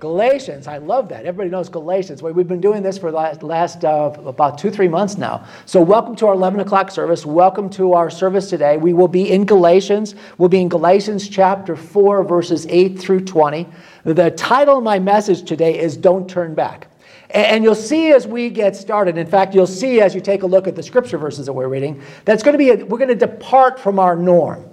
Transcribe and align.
Galatians. 0.00 0.66
I 0.66 0.78
love 0.78 1.10
that. 1.10 1.26
Everybody 1.26 1.50
knows 1.50 1.68
Galatians. 1.68 2.22
We've 2.22 2.48
been 2.48 2.60
doing 2.60 2.82
this 2.82 2.96
for 2.96 3.10
the 3.10 3.18
last, 3.18 3.42
last 3.42 3.84
uh, 3.84 4.10
about 4.24 4.56
two, 4.56 4.70
three 4.70 4.88
months 4.88 5.18
now. 5.18 5.46
So 5.66 5.82
welcome 5.82 6.16
to 6.16 6.26
our 6.26 6.32
11 6.32 6.60
o'clock 6.60 6.90
service. 6.90 7.26
Welcome 7.26 7.68
to 7.70 7.92
our 7.92 8.08
service 8.08 8.48
today. 8.48 8.78
We 8.78 8.94
will 8.94 9.08
be 9.08 9.30
in 9.30 9.44
Galatians. 9.44 10.14
We'll 10.38 10.48
be 10.48 10.62
in 10.62 10.70
Galatians 10.70 11.28
chapter 11.28 11.76
4, 11.76 12.24
verses 12.24 12.66
8 12.70 12.98
through 12.98 13.26
20. 13.26 13.66
The 14.04 14.30
title 14.30 14.78
of 14.78 14.84
my 14.84 14.98
message 14.98 15.46
today 15.46 15.78
is 15.78 15.98
Don't 15.98 16.28
Turn 16.28 16.54
Back. 16.54 16.86
And 17.28 17.62
you'll 17.62 17.74
see 17.74 18.10
as 18.12 18.26
we 18.26 18.48
get 18.48 18.76
started, 18.76 19.18
in 19.18 19.26
fact, 19.26 19.54
you'll 19.54 19.66
see 19.66 20.00
as 20.00 20.14
you 20.14 20.22
take 20.22 20.44
a 20.44 20.46
look 20.46 20.66
at 20.66 20.74
the 20.74 20.82
scripture 20.82 21.18
verses 21.18 21.44
that 21.44 21.52
we're 21.52 21.68
reading, 21.68 22.00
that's 22.24 22.42
going 22.42 22.54
to 22.54 22.58
be, 22.58 22.70
a, 22.70 22.86
we're 22.86 22.98
going 22.98 23.08
to 23.08 23.14
depart 23.14 23.78
from 23.78 23.98
our 23.98 24.16
norm. 24.16 24.64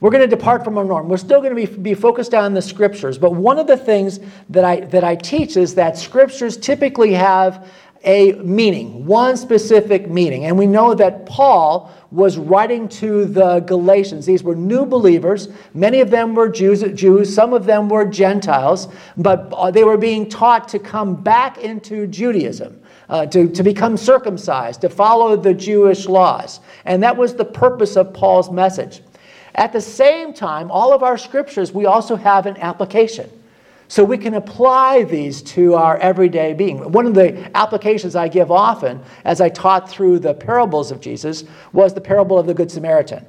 We're 0.00 0.10
going 0.10 0.28
to 0.28 0.36
depart 0.36 0.62
from 0.62 0.78
our 0.78 0.84
norm. 0.84 1.08
We're 1.08 1.16
still 1.16 1.40
going 1.40 1.56
to 1.56 1.66
be, 1.66 1.80
be 1.80 1.94
focused 1.94 2.32
on 2.32 2.54
the 2.54 2.62
scriptures. 2.62 3.18
But 3.18 3.32
one 3.32 3.58
of 3.58 3.66
the 3.66 3.76
things 3.76 4.20
that 4.48 4.64
I, 4.64 4.80
that 4.80 5.02
I 5.02 5.16
teach 5.16 5.56
is 5.56 5.74
that 5.74 5.98
scriptures 5.98 6.56
typically 6.56 7.12
have 7.14 7.68
a 8.04 8.32
meaning, 8.34 9.04
one 9.06 9.36
specific 9.36 10.08
meaning. 10.08 10.44
And 10.44 10.56
we 10.56 10.66
know 10.66 10.94
that 10.94 11.26
Paul 11.26 11.92
was 12.12 12.38
writing 12.38 12.88
to 12.90 13.24
the 13.24 13.58
Galatians. 13.60 14.24
These 14.24 14.44
were 14.44 14.54
new 14.54 14.86
believers. 14.86 15.48
Many 15.74 16.00
of 16.00 16.10
them 16.10 16.34
were 16.34 16.48
Jews, 16.48 16.84
Jews, 16.94 17.34
some 17.34 17.52
of 17.52 17.66
them 17.66 17.88
were 17.88 18.04
Gentiles, 18.04 18.88
but 19.16 19.52
uh, 19.52 19.72
they 19.72 19.82
were 19.82 19.96
being 19.96 20.28
taught 20.28 20.68
to 20.68 20.78
come 20.78 21.16
back 21.16 21.58
into 21.58 22.06
Judaism. 22.06 22.80
Uh, 23.10 23.24
to, 23.24 23.48
to 23.48 23.62
become 23.62 23.96
circumcised, 23.96 24.82
to 24.82 24.88
follow 24.90 25.34
the 25.34 25.54
Jewish 25.54 26.04
laws. 26.04 26.60
And 26.84 27.02
that 27.02 27.16
was 27.16 27.34
the 27.34 27.44
purpose 27.46 27.96
of 27.96 28.12
Paul's 28.12 28.50
message. 28.50 29.00
At 29.54 29.72
the 29.72 29.80
same 29.80 30.32
time, 30.32 30.70
all 30.70 30.92
of 30.92 31.02
our 31.02 31.18
scriptures, 31.18 31.72
we 31.72 31.86
also 31.86 32.16
have 32.16 32.46
an 32.46 32.56
application. 32.58 33.30
So 33.88 34.04
we 34.04 34.18
can 34.18 34.34
apply 34.34 35.04
these 35.04 35.40
to 35.42 35.74
our 35.74 35.96
everyday 35.96 36.52
being. 36.52 36.92
One 36.92 37.06
of 37.06 37.14
the 37.14 37.50
applications 37.56 38.14
I 38.14 38.28
give 38.28 38.50
often, 38.50 39.00
as 39.24 39.40
I 39.40 39.48
taught 39.48 39.88
through 39.88 40.18
the 40.18 40.34
parables 40.34 40.90
of 40.90 41.00
Jesus, 41.00 41.44
was 41.72 41.94
the 41.94 42.00
parable 42.00 42.38
of 42.38 42.46
the 42.46 42.52
Good 42.52 42.70
Samaritan. 42.70 43.24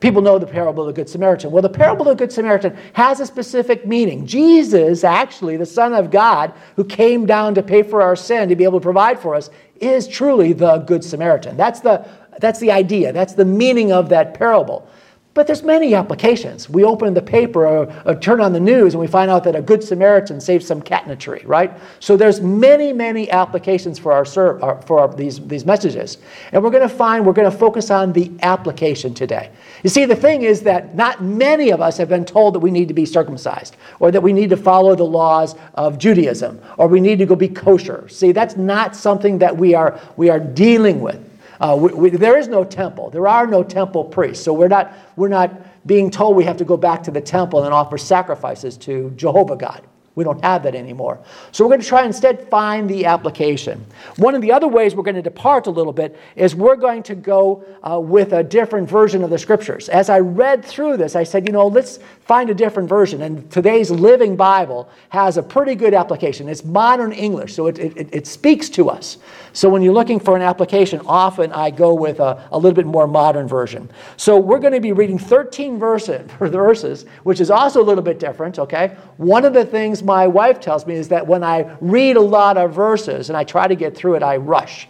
People 0.00 0.22
know 0.22 0.38
the 0.38 0.46
parable 0.46 0.82
of 0.82 0.94
the 0.94 1.00
Good 1.00 1.08
Samaritan. 1.08 1.50
Well, 1.50 1.62
the 1.62 1.68
parable 1.68 2.08
of 2.08 2.16
the 2.16 2.24
Good 2.24 2.32
Samaritan 2.32 2.76
has 2.92 3.18
a 3.20 3.26
specific 3.26 3.86
meaning. 3.86 4.26
Jesus, 4.26 5.02
actually, 5.04 5.56
the 5.56 5.66
Son 5.66 5.92
of 5.92 6.10
God, 6.10 6.52
who 6.76 6.84
came 6.84 7.26
down 7.26 7.54
to 7.54 7.62
pay 7.62 7.82
for 7.82 8.02
our 8.02 8.16
sin, 8.16 8.48
to 8.48 8.56
be 8.56 8.64
able 8.64 8.80
to 8.80 8.84
provide 8.84 9.18
for 9.18 9.34
us, 9.34 9.50
is 9.80 10.06
truly 10.06 10.52
the 10.52 10.78
Good 10.78 11.04
Samaritan. 11.04 11.56
That's 11.56 11.80
the, 11.80 12.06
that's 12.40 12.60
the 12.60 12.70
idea, 12.70 13.12
that's 13.12 13.34
the 13.34 13.44
meaning 13.44 13.92
of 13.92 14.08
that 14.08 14.34
parable. 14.34 14.88
But 15.36 15.46
there's 15.46 15.62
many 15.62 15.94
applications. 15.94 16.70
We 16.70 16.82
open 16.82 17.12
the 17.12 17.20
paper 17.20 17.66
or, 17.66 17.92
or, 18.06 18.14
turn 18.14 18.40
on 18.40 18.54
the 18.54 18.58
news 18.58 18.94
and 18.94 19.00
we 19.02 19.06
find 19.06 19.30
out 19.30 19.44
that 19.44 19.54
a 19.54 19.60
good 19.60 19.84
Samaritan 19.84 20.40
saved 20.40 20.64
some 20.64 20.80
cat 20.80 21.04
in 21.04 21.10
a 21.10 21.16
tree, 21.16 21.42
right? 21.44 21.74
So 22.00 22.16
there's 22.16 22.40
many, 22.40 22.90
many 22.94 23.30
applications 23.30 23.98
for 23.98 24.12
our, 24.12 24.24
our 24.38 24.78
uh, 24.78 24.80
for 24.80 24.98
our, 24.98 25.14
these, 25.14 25.46
these 25.46 25.66
messages. 25.66 26.16
And 26.52 26.64
we're 26.64 26.70
going 26.70 26.88
to 26.88 26.94
find, 26.94 27.26
we're 27.26 27.34
going 27.34 27.50
to 27.50 27.54
focus 27.54 27.90
on 27.90 28.14
the 28.14 28.32
application 28.40 29.12
today. 29.12 29.50
You 29.82 29.90
see, 29.90 30.06
the 30.06 30.16
thing 30.16 30.40
is 30.40 30.62
that 30.62 30.94
not 30.94 31.22
many 31.22 31.68
of 31.68 31.82
us 31.82 31.98
have 31.98 32.08
been 32.08 32.24
told 32.24 32.54
that 32.54 32.60
we 32.60 32.70
need 32.70 32.88
to 32.88 32.94
be 32.94 33.04
circumcised 33.04 33.76
or 34.00 34.10
that 34.10 34.22
we 34.22 34.32
need 34.32 34.48
to 34.48 34.56
follow 34.56 34.94
the 34.94 35.04
laws 35.04 35.54
of 35.74 35.98
Judaism 35.98 36.62
or 36.78 36.88
we 36.88 36.98
need 36.98 37.18
to 37.18 37.26
go 37.26 37.36
be 37.36 37.48
kosher. 37.48 38.08
See, 38.08 38.32
that's 38.32 38.56
not 38.56 38.96
something 38.96 39.36
that 39.40 39.54
we 39.54 39.74
are, 39.74 40.00
we 40.16 40.30
are 40.30 40.40
dealing 40.40 41.00
with. 41.00 41.22
Uh, 41.60 41.76
we, 41.78 41.92
we, 41.92 42.10
there 42.10 42.38
is 42.38 42.48
no 42.48 42.64
temple. 42.64 43.10
There 43.10 43.26
are 43.26 43.46
no 43.46 43.62
temple 43.62 44.04
priests. 44.04 44.44
So 44.44 44.52
we're 44.52 44.68
not, 44.68 44.92
we're 45.16 45.28
not 45.28 45.86
being 45.86 46.10
told 46.10 46.36
we 46.36 46.44
have 46.44 46.56
to 46.58 46.64
go 46.64 46.76
back 46.76 47.02
to 47.04 47.10
the 47.10 47.20
temple 47.20 47.64
and 47.64 47.72
offer 47.72 47.98
sacrifices 47.98 48.76
to 48.78 49.10
Jehovah 49.16 49.56
God. 49.56 49.86
We 50.16 50.24
don't 50.24 50.42
have 50.42 50.62
that 50.62 50.74
anymore. 50.74 51.20
So 51.52 51.62
we're 51.62 51.68
going 51.68 51.82
to 51.82 51.86
try 51.86 52.06
instead 52.06 52.48
find 52.48 52.88
the 52.88 53.04
application. 53.04 53.84
One 54.16 54.34
of 54.34 54.40
the 54.40 54.50
other 54.50 54.66
ways 54.66 54.94
we're 54.94 55.02
going 55.02 55.14
to 55.16 55.22
depart 55.22 55.66
a 55.66 55.70
little 55.70 55.92
bit 55.92 56.18
is 56.36 56.54
we're 56.54 56.76
going 56.76 57.02
to 57.04 57.14
go 57.14 57.62
uh, 57.82 58.00
with 58.00 58.32
a 58.32 58.42
different 58.42 58.88
version 58.88 59.22
of 59.22 59.28
the 59.28 59.38
scriptures. 59.38 59.90
As 59.90 60.08
I 60.08 60.20
read 60.20 60.64
through 60.64 60.96
this, 60.96 61.16
I 61.16 61.22
said, 61.22 61.46
you 61.46 61.52
know, 61.52 61.66
let's 61.66 61.98
find 62.22 62.48
a 62.48 62.54
different 62.54 62.88
version. 62.88 63.22
And 63.22 63.50
today's 63.50 63.90
Living 63.90 64.36
Bible 64.36 64.88
has 65.10 65.36
a 65.36 65.42
pretty 65.42 65.74
good 65.74 65.92
application. 65.92 66.48
It's 66.48 66.64
modern 66.64 67.12
English, 67.12 67.54
so 67.54 67.66
it, 67.66 67.78
it, 67.78 68.08
it 68.10 68.26
speaks 68.26 68.70
to 68.70 68.88
us. 68.88 69.18
So 69.52 69.68
when 69.68 69.82
you're 69.82 69.92
looking 69.92 70.18
for 70.18 70.34
an 70.34 70.42
application, 70.42 71.02
often 71.04 71.52
I 71.52 71.70
go 71.70 71.92
with 71.92 72.20
a, 72.20 72.48
a 72.52 72.56
little 72.56 72.74
bit 72.74 72.86
more 72.86 73.06
modern 73.06 73.46
version. 73.46 73.90
So 74.16 74.38
we're 74.38 74.60
going 74.60 74.72
to 74.72 74.80
be 74.80 74.92
reading 74.92 75.18
13 75.18 75.78
verses, 75.78 76.30
verses, 76.38 77.04
which 77.22 77.40
is 77.40 77.50
also 77.50 77.82
a 77.82 77.84
little 77.84 78.02
bit 78.02 78.18
different, 78.18 78.58
okay? 78.58 78.96
One 79.18 79.44
of 79.44 79.52
the 79.52 79.64
things 79.64 80.05
my 80.06 80.26
wife 80.26 80.60
tells 80.60 80.86
me 80.86 80.94
is 80.94 81.08
that 81.08 81.26
when 81.26 81.44
I 81.44 81.76
read 81.80 82.16
a 82.16 82.20
lot 82.20 82.56
of 82.56 82.72
verses 82.72 83.28
and 83.28 83.36
I 83.36 83.44
try 83.44 83.66
to 83.66 83.74
get 83.74 83.96
through 83.96 84.14
it, 84.14 84.22
I 84.22 84.36
rush. 84.36 84.88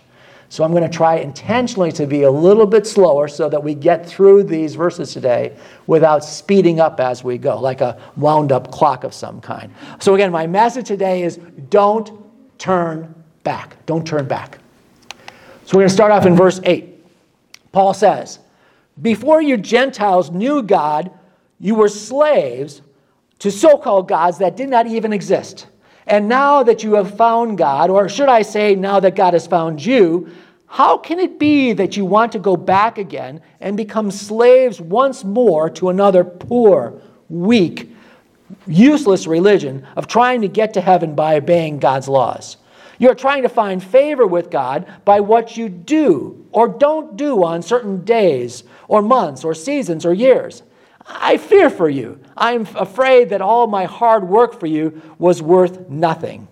So 0.48 0.62
I'm 0.62 0.70
going 0.70 0.84
to 0.84 0.88
try 0.88 1.16
intentionally 1.16 1.90
to 1.92 2.06
be 2.06 2.22
a 2.22 2.30
little 2.30 2.66
bit 2.66 2.86
slower 2.86 3.26
so 3.26 3.48
that 3.48 3.62
we 3.62 3.74
get 3.74 4.06
through 4.06 4.44
these 4.44 4.76
verses 4.76 5.12
today 5.12 5.56
without 5.88 6.24
speeding 6.24 6.78
up 6.78 7.00
as 7.00 7.24
we 7.24 7.36
go, 7.36 7.58
like 7.58 7.80
a 7.80 8.00
wound 8.16 8.52
up 8.52 8.70
clock 8.70 9.02
of 9.02 9.12
some 9.12 9.40
kind. 9.40 9.74
So 9.98 10.14
again, 10.14 10.30
my 10.30 10.46
message 10.46 10.86
today 10.86 11.24
is 11.24 11.38
don't 11.68 12.12
turn 12.58 13.12
back. 13.42 13.84
Don't 13.86 14.06
turn 14.06 14.28
back. 14.28 14.58
So 15.64 15.76
we're 15.76 15.82
going 15.82 15.88
to 15.88 15.94
start 15.94 16.12
off 16.12 16.26
in 16.26 16.36
verse 16.36 16.60
8. 16.62 17.04
Paul 17.72 17.92
says, 17.92 18.38
Before 19.02 19.42
you 19.42 19.56
Gentiles 19.56 20.30
knew 20.30 20.62
God, 20.62 21.10
you 21.58 21.74
were 21.74 21.88
slaves 21.88 22.82
to 23.38 23.50
so 23.50 23.76
called 23.76 24.08
gods 24.08 24.38
that 24.38 24.56
did 24.56 24.68
not 24.68 24.86
even 24.86 25.12
exist. 25.12 25.66
And 26.06 26.28
now 26.28 26.62
that 26.62 26.84
you 26.84 26.94
have 26.94 27.16
found 27.16 27.58
God, 27.58 27.90
or 27.90 28.08
should 28.08 28.28
I 28.28 28.42
say, 28.42 28.74
now 28.74 29.00
that 29.00 29.16
God 29.16 29.34
has 29.34 29.46
found 29.46 29.84
you, 29.84 30.30
how 30.66 30.98
can 30.98 31.18
it 31.18 31.38
be 31.38 31.72
that 31.72 31.96
you 31.96 32.04
want 32.04 32.32
to 32.32 32.38
go 32.38 32.56
back 32.56 32.98
again 32.98 33.40
and 33.60 33.76
become 33.76 34.10
slaves 34.10 34.80
once 34.80 35.24
more 35.24 35.70
to 35.70 35.88
another 35.88 36.24
poor, 36.24 37.00
weak, 37.28 37.90
useless 38.66 39.26
religion 39.26 39.86
of 39.96 40.06
trying 40.06 40.40
to 40.42 40.48
get 40.48 40.74
to 40.74 40.80
heaven 40.80 41.14
by 41.14 41.36
obeying 41.36 41.78
God's 41.78 42.08
laws? 42.08 42.56
You're 42.98 43.14
trying 43.14 43.42
to 43.42 43.48
find 43.48 43.82
favor 43.82 44.26
with 44.26 44.50
God 44.50 44.86
by 45.04 45.20
what 45.20 45.56
you 45.56 45.68
do 45.68 46.46
or 46.52 46.68
don't 46.68 47.16
do 47.16 47.44
on 47.44 47.62
certain 47.62 48.04
days 48.04 48.64
or 48.88 49.02
months 49.02 49.44
or 49.44 49.54
seasons 49.54 50.06
or 50.06 50.14
years. 50.14 50.62
I 51.08 51.36
fear 51.36 51.70
for 51.70 51.88
you. 51.88 52.20
I'm 52.36 52.66
afraid 52.74 53.30
that 53.30 53.40
all 53.40 53.66
my 53.66 53.84
hard 53.84 54.28
work 54.28 54.58
for 54.58 54.66
you 54.66 55.00
was 55.18 55.40
worth 55.40 55.88
nothing. 55.88 56.48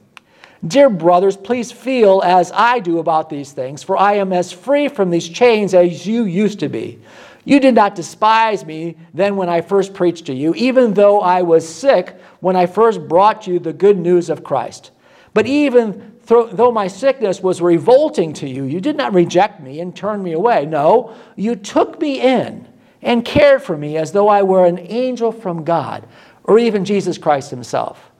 Dear 0.67 0.89
brothers, 0.89 1.37
please 1.37 1.71
feel 1.71 2.23
as 2.25 2.51
I 2.55 2.79
do 2.79 2.99
about 2.99 3.29
these 3.29 3.53
things, 3.53 3.83
for 3.83 3.99
I 3.99 4.15
am 4.15 4.33
as 4.33 4.51
free 4.51 4.89
from 4.89 5.11
these 5.11 5.29
chains 5.29 5.75
as 5.75 6.07
you 6.07 6.25
used 6.25 6.61
to 6.61 6.69
be. 6.69 7.01
You 7.45 7.61
did 7.61 7.75
not 7.75 7.95
despise 7.95 8.65
me 8.65 8.97
then 9.13 9.37
when 9.37 9.51
I 9.51 9.61
first 9.61 9.93
preached 9.93 10.27
to 10.27 10.35
you, 10.35 10.55
even 10.55 10.95
though 10.95 11.21
I 11.21 11.43
was 11.43 11.69
sick 11.69 12.19
when 12.41 12.57
I 12.57 12.65
first 12.65 13.07
brought 13.07 13.47
you 13.47 13.59
the 13.59 13.75
good 13.75 13.99
news 13.99 14.31
of 14.31 14.43
Christ. 14.43 14.93
But 15.35 15.47
even 15.47 16.15
though 16.27 16.73
my 16.73 16.87
sickness 16.87 17.43
was 17.43 17.61
revolting 17.61 18.33
to 18.35 18.49
you, 18.49 18.65
you 18.65 18.81
did 18.81 18.97
not 18.97 19.13
reject 19.13 19.61
me 19.61 19.81
and 19.81 19.95
turn 19.95 20.23
me 20.23 20.33
away. 20.33 20.65
No, 20.65 21.15
you 21.37 21.57
took 21.57 22.01
me 22.01 22.23
in 22.23 22.67
and 23.05 23.25
cared 23.25 23.63
for 23.63 23.77
me 23.77 23.97
as 23.97 24.11
though 24.11 24.29
I 24.29 24.43
were 24.43 24.67
an 24.67 24.79
angel 24.81 25.31
from 25.31 25.63
God 25.63 26.09
or 26.43 26.59
even 26.59 26.85
Jesus 26.85 27.19
Christ 27.19 27.51
himself. 27.51 28.11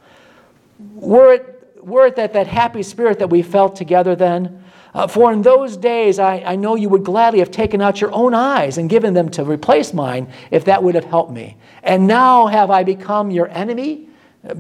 Were 0.95 1.35
it, 1.35 1.79
were 1.83 2.07
it 2.07 2.17
that, 2.17 2.35
that 2.35 2.47
happy 2.47 2.83
spirit 2.83 3.19
that 3.19 3.31
we 3.31 3.43
felt 3.43 3.75
together 3.75 4.15
then? 4.15 4.63
Uh, 4.93 5.09
for 5.09 5.33
in 5.33 5.43
those 5.43 5.77
days, 5.77 6.21
I, 6.21 6.37
I 6.47 6.55
know 6.55 6.77
you 6.77 6.89
would 6.89 7.03
gladly 7.03 7.41
have 7.41 7.51
taken 7.51 7.81
out 7.81 8.01
your 8.01 8.13
own 8.13 8.33
eyes 8.33 8.79
and 8.79 8.89
given 8.89 9.15
them 9.15 9.29
to 9.31 9.43
replace 9.43 9.93
mine 9.93 10.31
if 10.53 10.67
that 10.67 10.83
would 10.83 10.95
have 10.95 11.05
helped 11.05 11.33
me. 11.33 11.57
And 11.83 12.07
now 12.07 12.47
have 12.47 12.71
I 12.71 12.85
become 12.85 13.31
your 13.31 13.49
enemy 13.49 14.09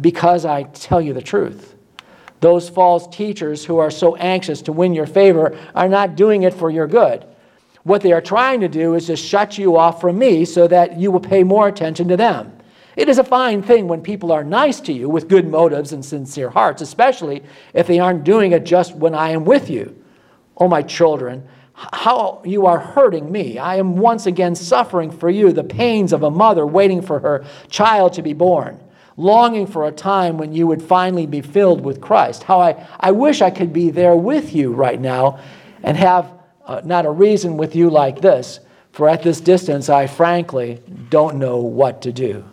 because 0.00 0.44
I 0.44 0.64
tell 0.64 1.00
you 1.00 1.12
the 1.12 1.22
truth. 1.22 1.74
Those 2.40 2.68
false 2.68 3.06
teachers 3.14 3.64
who 3.64 3.78
are 3.78 3.90
so 3.90 4.16
anxious 4.16 4.62
to 4.62 4.72
win 4.72 4.94
your 4.94 5.06
favor 5.06 5.56
are 5.74 5.88
not 5.88 6.16
doing 6.16 6.42
it 6.42 6.54
for 6.54 6.70
your 6.70 6.86
good. 6.86 7.24
What 7.84 8.00
they 8.00 8.12
are 8.12 8.20
trying 8.22 8.60
to 8.60 8.68
do 8.68 8.94
is 8.94 9.06
just 9.06 9.24
shut 9.24 9.58
you 9.58 9.76
off 9.76 10.00
from 10.00 10.18
me 10.18 10.46
so 10.46 10.66
that 10.68 10.98
you 10.98 11.10
will 11.10 11.20
pay 11.20 11.44
more 11.44 11.68
attention 11.68 12.08
to 12.08 12.16
them. 12.16 12.56
It 12.96 13.08
is 13.08 13.18
a 13.18 13.24
fine 13.24 13.62
thing 13.62 13.88
when 13.88 14.00
people 14.00 14.32
are 14.32 14.42
nice 14.42 14.80
to 14.82 14.92
you 14.92 15.08
with 15.10 15.28
good 15.28 15.46
motives 15.46 15.92
and 15.92 16.04
sincere 16.04 16.48
hearts, 16.48 16.80
especially 16.80 17.42
if 17.74 17.86
they 17.86 17.98
aren't 17.98 18.24
doing 18.24 18.52
it 18.52 18.64
just 18.64 18.94
when 18.94 19.14
I 19.14 19.30
am 19.30 19.44
with 19.44 19.68
you. 19.68 20.02
Oh, 20.56 20.68
my 20.68 20.80
children, 20.80 21.46
how 21.74 22.40
you 22.44 22.66
are 22.66 22.78
hurting 22.78 23.30
me. 23.30 23.58
I 23.58 23.76
am 23.76 23.96
once 23.96 24.26
again 24.26 24.54
suffering 24.54 25.10
for 25.10 25.28
you 25.28 25.52
the 25.52 25.64
pains 25.64 26.12
of 26.12 26.22
a 26.22 26.30
mother 26.30 26.64
waiting 26.66 27.02
for 27.02 27.18
her 27.18 27.44
child 27.68 28.14
to 28.14 28.22
be 28.22 28.32
born, 28.32 28.80
longing 29.16 29.66
for 29.66 29.86
a 29.86 29.92
time 29.92 30.38
when 30.38 30.54
you 30.54 30.66
would 30.68 30.82
finally 30.82 31.26
be 31.26 31.42
filled 31.42 31.82
with 31.82 32.00
Christ. 32.00 32.44
How 32.44 32.60
I, 32.60 32.86
I 33.00 33.10
wish 33.10 33.42
I 33.42 33.50
could 33.50 33.72
be 33.72 33.90
there 33.90 34.16
with 34.16 34.54
you 34.54 34.72
right 34.72 35.00
now 35.00 35.40
and 35.82 35.96
have 35.96 36.32
uh, 36.66 36.80
not 36.84 37.06
a 37.06 37.10
reason 37.10 37.56
with 37.56 37.74
you 37.74 37.90
like 37.90 38.20
this, 38.20 38.60
for 38.92 39.08
at 39.08 39.22
this 39.22 39.40
distance 39.40 39.88
I 39.88 40.06
frankly 40.06 40.80
don't 41.10 41.36
know 41.36 41.58
what 41.58 42.02
to 42.02 42.12
do. 42.12 42.44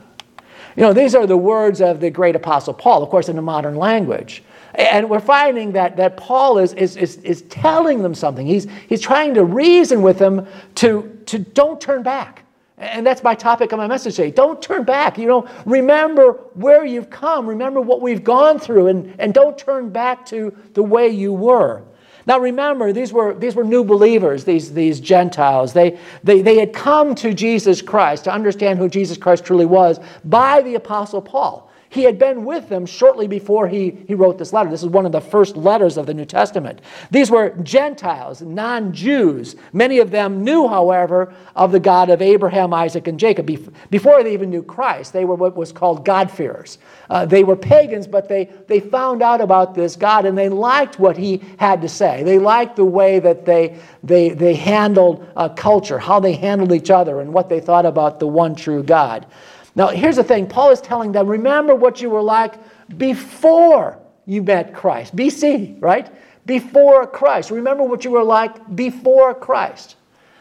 You 0.76 0.84
know, 0.84 0.94
these 0.94 1.16
are 1.16 1.28
the 1.28 1.38
words 1.38 1.82
of 1.82 2.00
the 2.00 2.10
great 2.10 2.36
apostle 2.36 2.74
Paul, 2.74 3.04
of 3.04 3.10
course, 3.10 3.30
in 3.30 3.36
the 3.36 3.42
modern 3.42 3.76
language. 3.76 4.44
And 4.74 5.10
we're 5.10 5.20
finding 5.20 5.74
that, 5.74 5.98
that 5.98 6.16
Paul 6.16 6.58
is, 6.58 6.74
is, 6.74 6.96
is, 6.96 7.18
is 7.18 7.42
telling 7.44 8.02
them 8.02 8.16
something. 8.16 8.48
He's, 8.48 8.68
he's 8.88 9.02
trying 9.02 9.34
to 9.34 9.44
reason 9.44 10.02
with 10.02 10.18
them 10.18 10.48
to, 10.76 11.22
to 11.26 11.40
don't 11.40 11.82
turn 11.82 12.04
back. 12.04 12.46
And 12.78 13.06
that's 13.06 13.22
my 13.22 13.36
topic 13.36 13.74
of 13.74 13.78
my 13.78 13.86
message 13.86 14.16
today. 14.16 14.32
Don't 14.32 14.62
turn 14.62 14.84
back. 14.84 15.18
You 15.18 15.28
know, 15.28 15.48
remember 15.66 16.32
where 16.56 16.84
you've 16.84 17.10
come. 17.10 17.48
Remember 17.48 17.80
what 17.80 18.02
we've 18.02 18.24
gone 18.24 18.58
through, 18.58 18.88
and, 18.88 19.14
and 19.20 19.34
don't 19.34 19.56
turn 19.56 19.90
back 19.90 20.26
to 20.28 20.56
the 20.74 20.82
way 20.82 21.10
you 21.10 21.32
were. 21.32 21.84
Now 22.28 22.40
remember, 22.40 22.94
these 22.94 23.12
were, 23.12 23.34
these 23.34 23.56
were 23.56 23.64
new 23.64 23.84
believers, 23.84 24.44
these, 24.44 24.74
these 24.74 25.00
Gentiles. 25.00 25.74
They, 25.74 26.00
they, 26.24 26.42
they 26.42 26.60
had 26.60 26.74
come 26.74 27.16
to 27.16 27.34
Jesus 27.34 27.82
Christ 27.82 28.26
to 28.26 28.34
understand 28.34 28.80
who 28.80 28.90
Jesus 28.90 29.18
Christ 29.18 29.46
truly 29.46 29.66
was 29.66 30.00
by 30.24 30.62
the 30.62 30.76
Apostle 30.76 31.22
Paul. 31.22 31.71
He 31.92 32.04
had 32.04 32.18
been 32.18 32.46
with 32.46 32.70
them 32.70 32.86
shortly 32.86 33.28
before 33.28 33.68
he, 33.68 33.98
he 34.08 34.16
wrote 34.16 34.38
this 34.38 34.54
letter. 34.54 34.70
This 34.70 34.82
is 34.82 34.88
one 34.88 35.06
of 35.06 35.12
the 35.12 35.20
first 35.20 35.58
letters 35.58 35.98
of 35.98 36.06
the 36.06 36.14
New 36.14 36.24
Testament. 36.24 36.80
These 37.12 37.30
were 37.30 37.50
Gentiles, 37.64 38.42
non 38.42 38.94
Jews. 38.94 39.58
Many 39.74 40.00
of 40.00 40.10
them 40.10 40.42
knew, 40.42 40.70
however, 40.70 41.34
of 41.54 41.74
the 41.74 41.82
God 41.82 42.10
of 42.10 42.22
Abraham, 42.22 42.74
Isaac, 42.74 43.10
and 43.10 43.20
Jacob. 43.20 43.46
Before 43.90 44.24
they 44.24 44.32
even 44.32 44.50
knew 44.50 44.64
Christ, 44.64 45.12
they 45.12 45.26
were 45.26 45.36
what 45.36 45.58
was 45.58 45.74
called 45.74 46.06
God-fearers. 46.06 46.78
Uh, 47.10 47.26
they 47.26 47.44
were 47.44 47.58
pagans, 47.58 48.08
but 48.08 48.30
they, 48.30 48.46
they 48.70 48.80
found 48.80 49.22
out 49.22 49.42
about 49.42 49.76
this 49.76 49.98
God 49.98 50.26
and 50.26 50.38
they 50.38 50.48
liked 50.48 50.98
what 50.98 51.18
he 51.18 51.44
had 51.58 51.82
to 51.82 51.90
say. 51.90 52.24
They 52.24 52.40
liked 52.40 52.78
the 52.78 52.86
way 52.86 53.20
that 53.20 53.44
they, 53.44 53.78
they, 54.02 54.30
they 54.30 54.54
handled 54.54 55.28
uh, 55.36 55.50
culture, 55.50 56.00
how 56.00 56.22
they 56.22 56.36
handled 56.36 56.72
each 56.72 56.90
other, 56.90 57.20
and 57.20 57.34
what 57.34 57.50
they 57.50 57.60
thought 57.60 57.86
about 57.86 58.22
the 58.22 58.28
one 58.28 58.56
true 58.56 58.82
God. 58.82 59.26
Now, 59.76 59.88
here's 59.88 60.18
the 60.18 60.24
thing 60.24 60.48
Paul 60.48 60.72
is 60.72 60.82
telling 60.82 61.12
them 61.12 61.28
remember 61.28 61.76
what 61.76 62.02
you 62.02 62.10
were 62.10 62.22
like 62.22 62.56
before 62.98 64.00
you 64.26 64.44
met 64.44 64.74
Christ. 64.74 65.16
BC, 65.16 65.78
right? 65.82 66.10
Before 66.46 67.08
Christ. 67.08 67.52
Remember 67.52 67.84
what 67.84 68.04
you 68.04 68.12
were 68.12 68.24
like 68.24 68.76
before 68.76 69.34
Christ. 69.34 69.96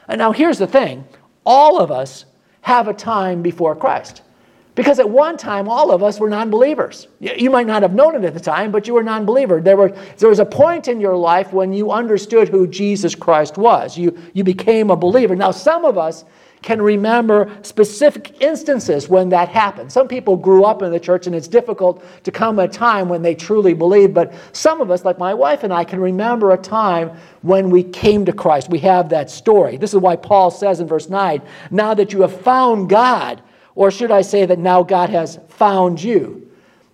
And 0.08 0.18
now, 0.18 0.32
here's 0.32 0.58
the 0.58 0.66
thing 0.66 1.04
all 1.44 1.80
of 1.80 1.90
us 1.90 2.24
have 2.62 2.88
a 2.88 2.94
time 2.94 3.42
before 3.42 3.74
Christ. 3.76 4.22
Because 4.74 4.98
at 4.98 5.10
one 5.10 5.36
time, 5.36 5.68
all 5.68 5.90
of 5.90 6.02
us 6.02 6.18
were 6.20 6.30
non 6.30 6.48
believers. 6.48 7.08
You 7.18 7.50
might 7.50 7.66
not 7.66 7.82
have 7.82 7.92
known 7.92 8.14
it 8.14 8.24
at 8.24 8.34
the 8.34 8.40
time, 8.40 8.70
but 8.70 8.86
you 8.86 8.94
were 8.94 9.02
non 9.02 9.26
believer. 9.26 9.60
There, 9.60 9.88
there 9.88 10.28
was 10.28 10.38
a 10.38 10.44
point 10.44 10.88
in 10.88 11.00
your 11.00 11.16
life 11.16 11.52
when 11.52 11.72
you 11.72 11.90
understood 11.90 12.48
who 12.48 12.66
Jesus 12.66 13.14
Christ 13.14 13.58
was. 13.58 13.98
You, 13.98 14.16
you 14.32 14.44
became 14.44 14.90
a 14.90 14.96
believer. 14.96 15.34
Now, 15.36 15.50
some 15.50 15.84
of 15.84 15.98
us 15.98 16.24
can 16.62 16.80
remember 16.82 17.50
specific 17.62 18.42
instances 18.42 19.08
when 19.08 19.30
that 19.30 19.48
happened. 19.48 19.90
Some 19.90 20.08
people 20.08 20.36
grew 20.36 20.64
up 20.64 20.82
in 20.82 20.92
the 20.92 21.00
church 21.00 21.26
and 21.26 21.34
it's 21.34 21.48
difficult 21.48 22.04
to 22.24 22.30
come 22.30 22.58
a 22.58 22.68
time 22.68 23.08
when 23.08 23.22
they 23.22 23.34
truly 23.34 23.72
believe, 23.72 24.12
but 24.12 24.32
some 24.52 24.80
of 24.80 24.90
us, 24.90 25.04
like 25.04 25.18
my 25.18 25.32
wife 25.32 25.64
and 25.64 25.72
I, 25.72 25.84
can 25.84 26.00
remember 26.00 26.52
a 26.52 26.58
time 26.58 27.16
when 27.42 27.70
we 27.70 27.82
came 27.82 28.24
to 28.26 28.32
Christ. 28.32 28.68
We 28.68 28.78
have 28.80 29.08
that 29.08 29.30
story. 29.30 29.76
This 29.76 29.94
is 29.94 30.00
why 30.00 30.16
Paul 30.16 30.50
says 30.50 30.80
in 30.80 30.86
verse 30.86 31.08
9, 31.08 31.40
now 31.70 31.94
that 31.94 32.12
you 32.12 32.20
have 32.22 32.40
found 32.40 32.90
God, 32.90 33.42
or 33.74 33.90
should 33.90 34.10
I 34.10 34.20
say 34.20 34.44
that 34.44 34.58
now 34.58 34.82
God 34.82 35.08
has 35.10 35.38
found 35.48 36.02
you? 36.02 36.46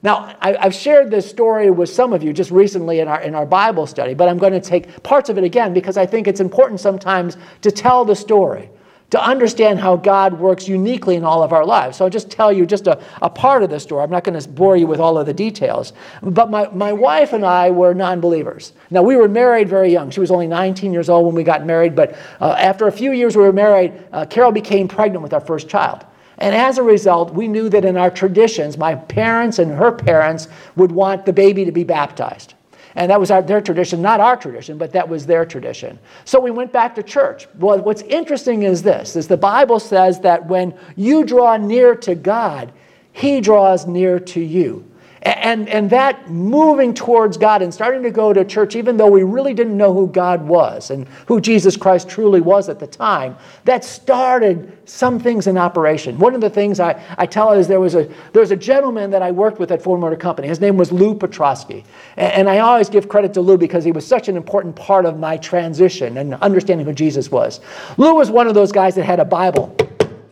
Now, 0.02 0.36
I, 0.40 0.52
have 0.60 0.74
shared 0.74 1.10
this 1.10 1.28
story 1.28 1.70
with 1.70 1.88
some 1.88 2.12
of 2.12 2.22
you 2.22 2.32
just 2.32 2.52
recently 2.52 3.00
in 3.00 3.08
our, 3.08 3.20
in 3.22 3.34
our 3.34 3.46
Bible 3.46 3.88
study, 3.88 4.14
but 4.14 4.28
I'm 4.28 4.38
going 4.38 4.52
to 4.52 4.60
take 4.60 5.02
parts 5.02 5.28
of 5.28 5.38
it 5.38 5.42
again 5.42 5.72
because 5.72 5.96
I 5.96 6.06
think 6.06 6.28
it's 6.28 6.38
important 6.38 6.78
sometimes 6.78 7.36
to 7.62 7.72
tell 7.72 8.04
the 8.04 8.14
story 8.14 8.70
to 9.11 9.23
understand 9.23 9.79
how 9.79 9.97
God 9.97 10.38
works 10.38 10.67
uniquely 10.67 11.14
in 11.14 11.25
all 11.25 11.43
of 11.43 11.53
our 11.53 11.64
lives. 11.64 11.99
So 11.99 12.05
I'll 12.05 12.11
just 12.11 12.29
tell 12.29 12.53
you 12.53 12.67
just 12.67 12.88
a, 12.88 13.00
a 13.23 13.31
part 13.31 13.62
of 13.62 13.70
the 13.70 13.79
story. 13.79 14.03
I'm 14.03 14.11
not 14.11 14.25
going 14.25 14.38
to 14.38 14.49
bore 14.49 14.76
you 14.76 14.87
with 14.87 14.99
all 14.99 15.17
of 15.17 15.26
the 15.26 15.35
details. 15.35 15.93
But 16.23 16.50
my, 16.50 16.69
my 16.69 16.93
wife 16.93 17.32
and 17.32 17.44
I 17.47 17.70
were 17.70 17.94
non 17.94 18.20
believers. 18.20 18.73
Now, 18.91 19.03
we 19.03 19.17
were 19.17 19.29
married 19.29 19.69
very 19.69 19.93
young. 19.93 20.11
She 20.11 20.20
was 20.20 20.31
only 20.31 20.49
19 20.49 20.93
years 20.93 21.08
old 21.08 21.26
when 21.26 21.37
we 21.37 21.44
got 21.44 21.64
married, 21.64 21.94
but 21.94 22.17
uh, 22.41 22.56
after 22.58 22.88
a 22.88 22.93
few 22.93 23.12
years 23.12 23.37
we 23.37 23.43
were 23.43 23.53
married, 23.53 23.93
uh, 24.12 24.26
Carol 24.26 24.50
became 24.50 24.88
pregnant 24.88 25.23
with 25.23 25.32
our 25.32 25.41
first 25.41 25.69
child. 25.69 26.05
And 26.38 26.55
as 26.55 26.76
a 26.79 26.82
result, 26.82 27.32
we 27.32 27.49
knew 27.49 27.69
that 27.70 27.85
in 27.85 27.97
our 27.97 28.11
traditions, 28.11 28.76
my 28.76 28.94
parents 28.94 29.58
and 29.58 29.70
her 29.70 29.91
parents 29.93 30.49
would 30.75 30.93
want 30.93 31.25
the 31.25 31.32
baby 31.32 31.64
to 31.64 31.73
be 31.73 31.85
baptized. 31.85 32.55
And 32.96 33.10
that 33.10 33.20
was 33.20 33.31
our, 33.31 33.43
their 33.43 33.60
tradition, 33.60 34.00
not 34.00 34.20
our 34.20 34.37
tradition, 34.37 34.78
but 34.78 34.93
that 34.93 35.06
was 35.06 35.26
their 35.26 35.44
tradition. 35.44 35.98
So 36.25 36.40
we 36.40 36.50
went 36.50 36.72
back 36.72 36.94
to 36.94 37.02
church. 37.02 37.46
Well, 37.58 37.78
what's 37.81 38.02
interesting 38.02 38.62
is 38.62 38.82
this, 38.82 39.16
is 39.16 39.28
the 39.28 39.37
Bible 39.37 39.78
says 39.78 40.19
that 40.20 40.46
when 40.46 40.75
you 40.96 41.25
draw 41.25 41.58
near 41.58 41.94
to 41.96 42.14
God, 42.14 42.72
he 43.12 43.40
draws 43.40 43.87
near 43.87 44.19
to 44.19 44.40
you. 44.40 44.84
And, 45.22 45.68
and 45.68 45.90
that 45.90 46.30
moving 46.30 46.94
towards 46.94 47.36
God 47.36 47.62
and 47.62 47.72
starting 47.72 48.02
to 48.02 48.10
go 48.10 48.32
to 48.32 48.44
church, 48.44 48.76
even 48.76 48.96
though 48.96 49.10
we 49.10 49.22
really 49.22 49.54
didn't 49.54 49.76
know 49.76 49.92
who 49.92 50.08
God 50.08 50.46
was 50.46 50.90
and 50.90 51.08
who 51.26 51.40
Jesus 51.40 51.76
Christ 51.76 52.08
truly 52.08 52.40
was 52.40 52.68
at 52.68 52.78
the 52.78 52.86
time, 52.86 53.36
that 53.64 53.84
started 53.84 54.76
some 54.84 55.18
things 55.18 55.46
in 55.46 55.56
operation. 55.56 56.18
One 56.18 56.34
of 56.34 56.40
the 56.40 56.50
things 56.50 56.80
I, 56.80 57.02
I 57.18 57.26
tell 57.26 57.52
is 57.52 57.66
there 57.66 57.80
was, 57.80 57.94
a, 57.94 58.04
there 58.32 58.40
was 58.40 58.50
a 58.50 58.56
gentleman 58.56 59.10
that 59.10 59.22
I 59.22 59.32
worked 59.32 59.58
with 59.58 59.72
at 59.72 59.82
Ford 59.82 60.00
Motor 60.00 60.16
Company. 60.16 60.48
His 60.48 60.60
name 60.60 60.76
was 60.76 60.92
Lou 60.92 61.14
Petrosky. 61.14 61.84
And, 62.16 62.32
and 62.32 62.48
I 62.48 62.58
always 62.58 62.88
give 62.88 63.08
credit 63.08 63.32
to 63.34 63.40
Lou 63.40 63.56
because 63.56 63.84
he 63.84 63.92
was 63.92 64.06
such 64.06 64.28
an 64.28 64.36
important 64.36 64.76
part 64.76 65.06
of 65.06 65.19
my 65.19 65.36
transition 65.38 66.19
and 66.19 66.34
understanding 66.34 66.86
who 66.86 66.92
Jesus 66.92 67.30
was. 67.30 67.60
Lou 67.96 68.14
was 68.14 68.30
one 68.30 68.46
of 68.46 68.54
those 68.54 68.70
guys 68.70 68.94
that 68.94 69.04
had 69.04 69.19
a 69.19 69.24
Bible 69.24 69.74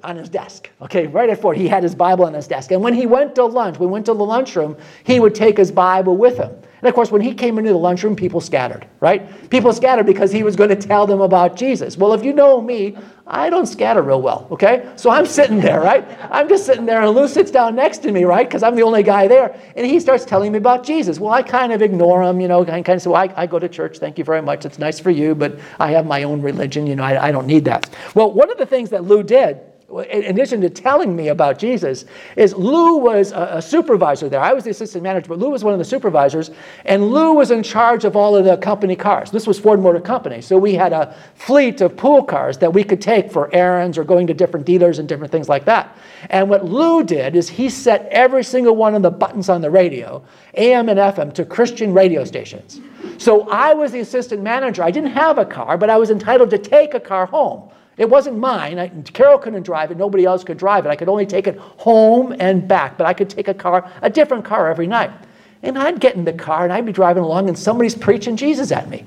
on 0.05 0.17
his 0.17 0.29
desk. 0.29 0.71
Okay, 0.83 1.07
right 1.07 1.29
at 1.31 1.41
Ford, 1.41 1.57
he 1.57 1.67
had 1.67 1.83
his 1.83 1.95
Bible 1.95 2.25
on 2.27 2.35
his 2.35 2.47
desk. 2.47 2.71
And 2.71 2.83
when 2.83 2.95
he 2.95 3.07
went 3.07 3.35
to 3.37 3.45
lunch, 3.45 3.79
we 3.79 3.87
went 3.87 4.07
to 4.07 4.15
the 4.15 4.25
lunchroom, 4.25 4.77
he 5.05 5.19
would 5.19 5.35
take 5.35 5.57
his 5.57 5.73
Bible 5.73 6.17
with 6.17 6.37
him. 6.37 6.51
And 6.85 6.91
of 6.91 6.95
course, 6.95 7.11
when 7.11 7.23
he 7.23 7.33
came 7.33 7.59
into 7.59 7.73
the 7.73 7.79
lunchroom, 7.79 8.15
people 8.15 8.43
scattered, 8.43 8.87
right? 9.01 9.49
People 9.49 9.73
scattered 9.73 10.05
because 10.05 10.31
he 10.31 10.43
was 10.43 10.55
going 10.55 10.69
to 10.69 10.77
tell 10.77 11.07
them 11.07 11.23
about 11.23 11.57
Jesus. 11.57 11.97
Well, 11.97 12.13
if 12.13 12.23
you 12.23 12.35
know 12.35 12.61
me, 12.61 12.95
I 13.27 13.49
don't 13.49 13.65
scatter 13.65 14.03
real 14.03 14.21
well, 14.21 14.47
okay? 14.51 14.93
So 14.97 15.09
I'm 15.09 15.25
sitting 15.25 15.61
there, 15.61 15.81
right? 15.81 16.07
I'm 16.31 16.47
just 16.47 16.67
sitting 16.67 16.85
there, 16.85 17.01
and 17.01 17.11
Lou 17.13 17.27
sits 17.27 17.51
down 17.51 17.75
next 17.75 17.99
to 18.03 18.13
me, 18.13 18.25
right? 18.25 18.47
Because 18.47 18.63
I'm 18.63 18.75
the 18.75 18.83
only 18.83 19.03
guy 19.03 19.27
there. 19.27 19.59
And 19.77 19.87
he 19.87 19.99
starts 19.99 20.27
telling 20.27 20.53
me 20.53 20.59
about 20.59 20.85
Jesus. 20.85 21.19
Well, 21.19 21.33
I 21.33 21.43
kind 21.43 21.73
of 21.73 21.81
ignore 21.81 22.23
him, 22.23 22.39
you 22.39 22.49
know, 22.49 22.61
I 22.61 22.83
kind 22.83 22.91
of 22.91 23.01
say, 23.01 23.09
well, 23.09 23.23
I, 23.23 23.33
I 23.35 23.47
go 23.47 23.59
to 23.59 23.69
church, 23.69 23.97
thank 23.97 24.19
you 24.19 24.25
very 24.25 24.43
much. 24.43 24.67
It's 24.67 24.79
nice 24.79 25.01
for 25.01 25.11
you, 25.11 25.35
but 25.35 25.59
I 25.81 25.91
have 25.93 26.05
my 26.05 26.25
own 26.25 26.43
religion, 26.43 26.87
you 26.87 26.97
know, 26.97 27.05
I, 27.05 27.29
I 27.29 27.33
don't 27.33 27.47
need 27.47 27.65
that. 27.65 27.89
Well, 28.15 28.31
one 28.31 28.51
of 28.51 28.59
the 28.59 28.67
things 28.67 28.91
that 28.91 29.05
Lou 29.05 29.23
did 29.23 29.59
in 30.01 30.25
addition 30.25 30.61
to 30.61 30.71
telling 30.71 31.15
me 31.15 31.29
about 31.29 31.59
Jesus, 31.59 32.05
is 32.37 32.55
Lou 32.55 32.97
was 32.97 33.33
a, 33.33 33.49
a, 33.53 33.63
supervisor 33.63 34.29
there. 34.29 34.41
I 34.41 34.53
was 34.53 34.65
the 34.65 34.71
assistant 34.71 35.03
manager, 35.03 35.29
but 35.29 35.39
Lou 35.39 35.51
was 35.51 35.65
one 35.65 35.73
of 35.73 35.79
the 35.79 35.85
supervisors, 35.85 36.51
and 36.85 37.11
Lou 37.11 37.35
was 37.35 37.51
in 37.51 37.63
charge 37.63 38.05
of 38.05 38.17
all 38.17 38.37
of 38.37 38.45
the 38.45 38.57
company 38.57 38.97
cars. 38.97 39.31
This 39.31 39.47
was 39.47 39.59
Ford 39.59 39.81
Motor 39.81 40.01
Company, 40.01 40.41
so 40.41 40.59
we 40.59 40.75
had 40.75 40.93
a 40.93 41.17
fleet 41.35 41.81
of 41.81 41.97
pool 41.97 42.23
cars 42.23 42.59
that 42.59 42.73
we 42.73 42.83
could 42.83 43.01
take 43.01 43.31
for 43.31 43.55
errands 43.55 43.97
or 43.99 44.05
going 44.05 44.27
to 44.27 44.35
different 44.35 44.67
dealers 44.67 44.99
and 44.99 45.09
different 45.09 45.31
things 45.31 45.49
like 45.49 45.65
that. 45.65 45.97
And 46.31 46.49
what 46.49 46.65
Lou 46.65 47.05
did 47.05 47.37
is 47.37 47.49
he 47.49 47.69
set 47.69 48.09
every 48.11 48.45
single 48.45 48.77
one 48.77 48.95
of 48.95 49.03
the 49.03 49.11
buttons 49.11 49.49
on 49.49 49.61
the 49.61 49.71
radio, 49.71 50.25
AM 50.55 50.89
and 50.89 50.99
FM, 50.99 51.33
to 51.35 51.45
Christian 51.45 51.93
radio 51.93 52.25
stations. 52.25 52.81
So 53.19 53.49
I 53.49 53.75
was 53.75 53.93
the 53.93 54.01
assistant 54.01 54.43
manager. 54.43 54.83
I 54.83 54.91
didn't 54.91 55.13
have 55.13 55.39
a 55.39 55.45
car, 55.45 55.79
but 55.79 55.91
I 55.91 55.97
was 55.97 56.11
entitled 56.11 56.51
to 56.51 56.59
take 56.59 56.95
a 56.95 57.01
car 57.01 57.27
home. 57.27 57.71
It 57.97 58.11
wasn't 58.11 58.39
mine. 58.39 58.79
I, 58.79 58.89
Carol 58.89 59.39
couldn't 59.39 59.63
drive 59.63 59.91
it. 59.91 59.97
Nobody 59.97 60.25
else 60.25 60.43
could 60.43 60.59
drive 60.59 60.85
it. 60.85 60.89
I 60.89 60.97
could 60.97 61.09
only 61.09 61.27
take 61.27 61.47
it 61.47 61.57
home 61.59 62.35
and 62.39 62.67
back, 62.67 62.99
but 62.99 63.07
I 63.07 63.15
could 63.15 63.31
take 63.31 63.49
a 63.49 63.55
car, 63.55 63.91
a 64.03 64.11
different 64.11 64.45
car 64.45 64.69
every 64.71 64.87
night. 64.87 65.11
And 65.63 65.79
I'd 65.79 66.01
get 66.01 66.17
in 66.17 66.25
the 66.25 66.33
car 66.33 66.65
and 66.65 66.73
I'd 66.73 66.85
be 66.85 66.93
driving 66.93 67.23
along 67.23 67.49
and 67.49 67.59
somebody's 67.59 67.95
preaching 67.95 68.37
Jesus 68.37 68.73
at 68.73 68.89
me. 68.89 69.05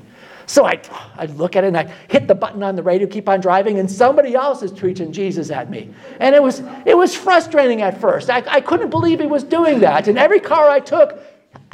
So 0.48 0.64
I'd, 0.64 0.88
I'd 1.18 1.32
look 1.32 1.58
at 1.58 1.66
it 1.66 1.68
and 1.68 1.78
I'd 1.78 1.92
hit 2.08 2.28
the 2.28 2.34
button 2.34 2.64
on 2.64 2.78
the 2.78 2.82
radio, 2.82 3.06
keep 3.06 3.28
on 3.28 3.42
driving, 3.42 3.80
and 3.80 3.92
somebody 3.92 4.34
else 4.34 4.64
is 4.64 4.72
preaching 4.72 5.12
Jesus 5.12 5.52
at 5.52 5.70
me. 5.70 5.94
And 6.22 6.34
it 6.34 6.42
was, 6.42 6.64
it 6.86 6.98
was 6.98 7.14
frustrating 7.14 7.82
at 7.82 8.00
first. 8.00 8.30
I, 8.30 8.42
I 8.48 8.62
couldn't 8.62 8.90
believe 8.90 9.20
he 9.20 9.28
was 9.28 9.44
doing 9.44 9.82
that. 9.82 10.08
And 10.08 10.18
every 10.18 10.40
car 10.40 10.70
I 10.70 10.80
took, 10.80 11.20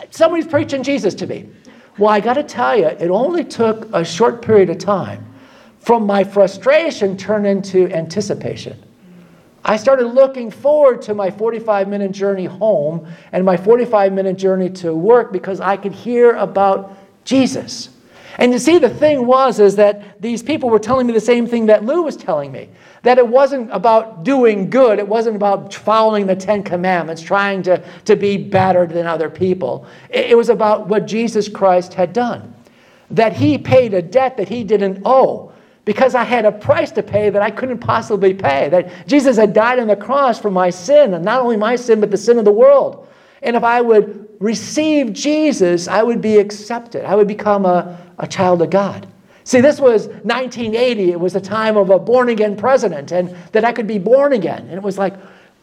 somebody's 0.09 0.47
preaching 0.47 0.81
Jesus 0.81 1.13
to 1.15 1.27
me. 1.27 1.47
Well, 1.99 2.09
I 2.09 2.19
got 2.19 2.33
to 2.33 2.43
tell 2.43 2.75
you, 2.75 2.87
it 2.87 3.11
only 3.11 3.43
took 3.43 3.87
a 3.93 4.03
short 4.03 4.41
period 4.41 4.71
of 4.71 4.79
time 4.79 5.32
from 5.83 6.05
my 6.05 6.23
frustration 6.23 7.17
turn 7.17 7.45
into 7.45 7.91
anticipation. 7.93 8.81
I 9.65 9.77
started 9.77 10.07
looking 10.07 10.49
forward 10.49 11.01
to 11.03 11.13
my 11.13 11.29
45 11.29 11.87
minute 11.87 12.11
journey 12.11 12.45
home 12.45 13.07
and 13.31 13.45
my 13.45 13.55
45 13.55 14.11
minute 14.13 14.37
journey 14.37 14.69
to 14.71 14.93
work 14.93 15.31
because 15.31 15.59
I 15.59 15.77
could 15.77 15.93
hear 15.93 16.35
about 16.35 16.97
Jesus. 17.25 17.89
And 18.37 18.51
you 18.51 18.59
see, 18.59 18.77
the 18.79 18.89
thing 18.89 19.27
was 19.27 19.59
is 19.59 19.75
that 19.75 20.19
these 20.21 20.41
people 20.41 20.69
were 20.69 20.79
telling 20.79 21.05
me 21.05 21.13
the 21.13 21.21
same 21.21 21.45
thing 21.45 21.67
that 21.67 21.85
Lou 21.85 22.01
was 22.01 22.17
telling 22.17 22.51
me. 22.51 22.69
That 23.03 23.17
it 23.17 23.27
wasn't 23.27 23.69
about 23.71 24.23
doing 24.23 24.69
good. 24.69 24.99
It 24.99 25.07
wasn't 25.07 25.35
about 25.35 25.73
following 25.73 26.25
the 26.25 26.35
Ten 26.35 26.63
Commandments, 26.63 27.21
trying 27.21 27.61
to, 27.63 27.83
to 28.05 28.15
be 28.15 28.37
better 28.37 28.87
than 28.87 29.05
other 29.05 29.29
people. 29.29 29.85
It, 30.09 30.31
it 30.31 30.37
was 30.37 30.49
about 30.49 30.87
what 30.87 31.05
Jesus 31.05 31.47
Christ 31.47 31.93
had 31.93 32.11
done. 32.11 32.55
That 33.11 33.33
he 33.33 33.57
paid 33.57 33.93
a 33.93 34.01
debt 34.01 34.37
that 34.37 34.49
he 34.49 34.63
didn't 34.63 35.01
owe 35.05 35.52
because 35.85 36.15
I 36.15 36.23
had 36.23 36.45
a 36.45 36.51
price 36.51 36.91
to 36.91 37.03
pay 37.03 37.29
that 37.29 37.41
I 37.41 37.51
couldn't 37.51 37.79
possibly 37.79 38.33
pay. 38.33 38.69
That 38.69 39.07
Jesus 39.07 39.37
had 39.37 39.53
died 39.53 39.79
on 39.79 39.87
the 39.87 39.95
cross 39.95 40.39
for 40.39 40.49
my 40.49 40.69
sin, 40.69 41.13
and 41.13 41.25
not 41.25 41.41
only 41.41 41.57
my 41.57 41.75
sin, 41.75 41.99
but 41.99 42.11
the 42.11 42.17
sin 42.17 42.37
of 42.37 42.45
the 42.45 42.51
world. 42.51 43.07
And 43.41 43.55
if 43.55 43.63
I 43.63 43.81
would 43.81 44.27
receive 44.39 45.11
Jesus, 45.11 45.87
I 45.87 46.01
would 46.01 46.21
be 46.21 46.37
accepted. 46.37 47.03
I 47.05 47.15
would 47.15 47.27
become 47.27 47.65
a, 47.65 47.97
a 48.17 48.27
child 48.27 48.61
of 48.61 48.69
God. 48.69 49.07
See, 49.43 49.59
this 49.59 49.79
was 49.79 50.07
1980. 50.07 51.11
It 51.11 51.19
was 51.19 51.33
the 51.33 51.41
time 51.41 51.75
of 51.75 51.89
a 51.89 51.99
born 51.99 52.29
again 52.29 52.55
president, 52.55 53.11
and 53.11 53.35
that 53.51 53.65
I 53.65 53.73
could 53.73 53.87
be 53.87 53.99
born 53.99 54.31
again. 54.31 54.61
And 54.61 54.73
it 54.73 54.83
was 54.83 54.97
like, 54.97 55.15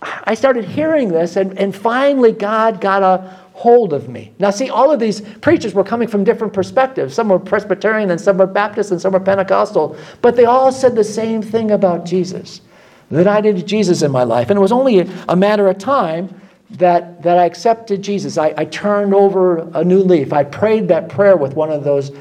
I 0.03 0.35
started 0.35 0.65
hearing 0.65 1.09
this, 1.09 1.37
and, 1.37 1.59
and 1.59 1.75
finally, 1.75 2.33
God 2.33 2.81
got 2.81 3.03
a 3.03 3.39
hold 3.61 3.93
of 3.93 4.09
me. 4.09 4.33
Now, 4.38 4.49
see, 4.49 4.71
all 4.71 4.90
of 4.90 4.99
these 4.99 5.21
preachers 5.43 5.75
were 5.75 5.85
coming 5.85 6.09
from 6.09 6.25
different 6.25 6.55
perspectives. 6.55 7.12
Some 7.12 7.29
were 7.29 7.38
Presbyterian, 7.38 8.11
and 8.11 8.19
some 8.19 8.38
were 8.38 8.47
Baptist, 8.47 8.90
and 8.90 8.99
some 8.99 9.12
were 9.12 9.21
Pentecostal, 9.21 9.99
but 10.23 10.35
they 10.35 10.47
all 10.47 10.73
said 10.73 10.97
the 10.97 11.05
same 11.05 11.43
thing 11.43 11.71
about 11.73 12.07
Jesus 12.07 12.62
that 13.11 13.29
I 13.29 13.40
needed 13.40 13.67
Jesus 13.67 14.00
in 14.00 14.11
my 14.11 14.23
life. 14.23 14.49
And 14.49 14.57
it 14.57 14.62
was 14.62 14.73
only 14.73 15.00
a 15.29 15.37
matter 15.37 15.69
of 15.69 15.76
time 15.76 16.35
that, 16.71 17.23
that 17.23 17.37
I 17.37 17.45
accepted 17.45 18.00
Jesus. 18.00 18.38
I, 18.38 18.55
I 18.57 18.64
turned 18.64 19.12
over 19.12 19.59
a 19.75 19.85
new 19.85 19.99
leaf. 19.99 20.33
I 20.33 20.43
prayed 20.43 20.88
that 20.88 21.11
prayer 21.11 21.37
with 21.37 21.52
one 21.52 21.71
of 21.71 21.85
those 21.85 22.12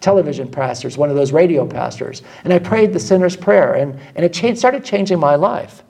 television 0.00 0.48
pastors, 0.48 0.96
one 0.96 1.10
of 1.10 1.16
those 1.16 1.32
radio 1.32 1.66
pastors, 1.66 2.22
and 2.44 2.52
I 2.52 2.60
prayed 2.60 2.92
the 2.92 3.00
sinner's 3.00 3.34
prayer, 3.34 3.74
and, 3.74 3.98
and 4.14 4.24
it 4.24 4.32
changed, 4.32 4.60
started 4.60 4.84
changing 4.84 5.18
my 5.18 5.34
life. 5.34 5.82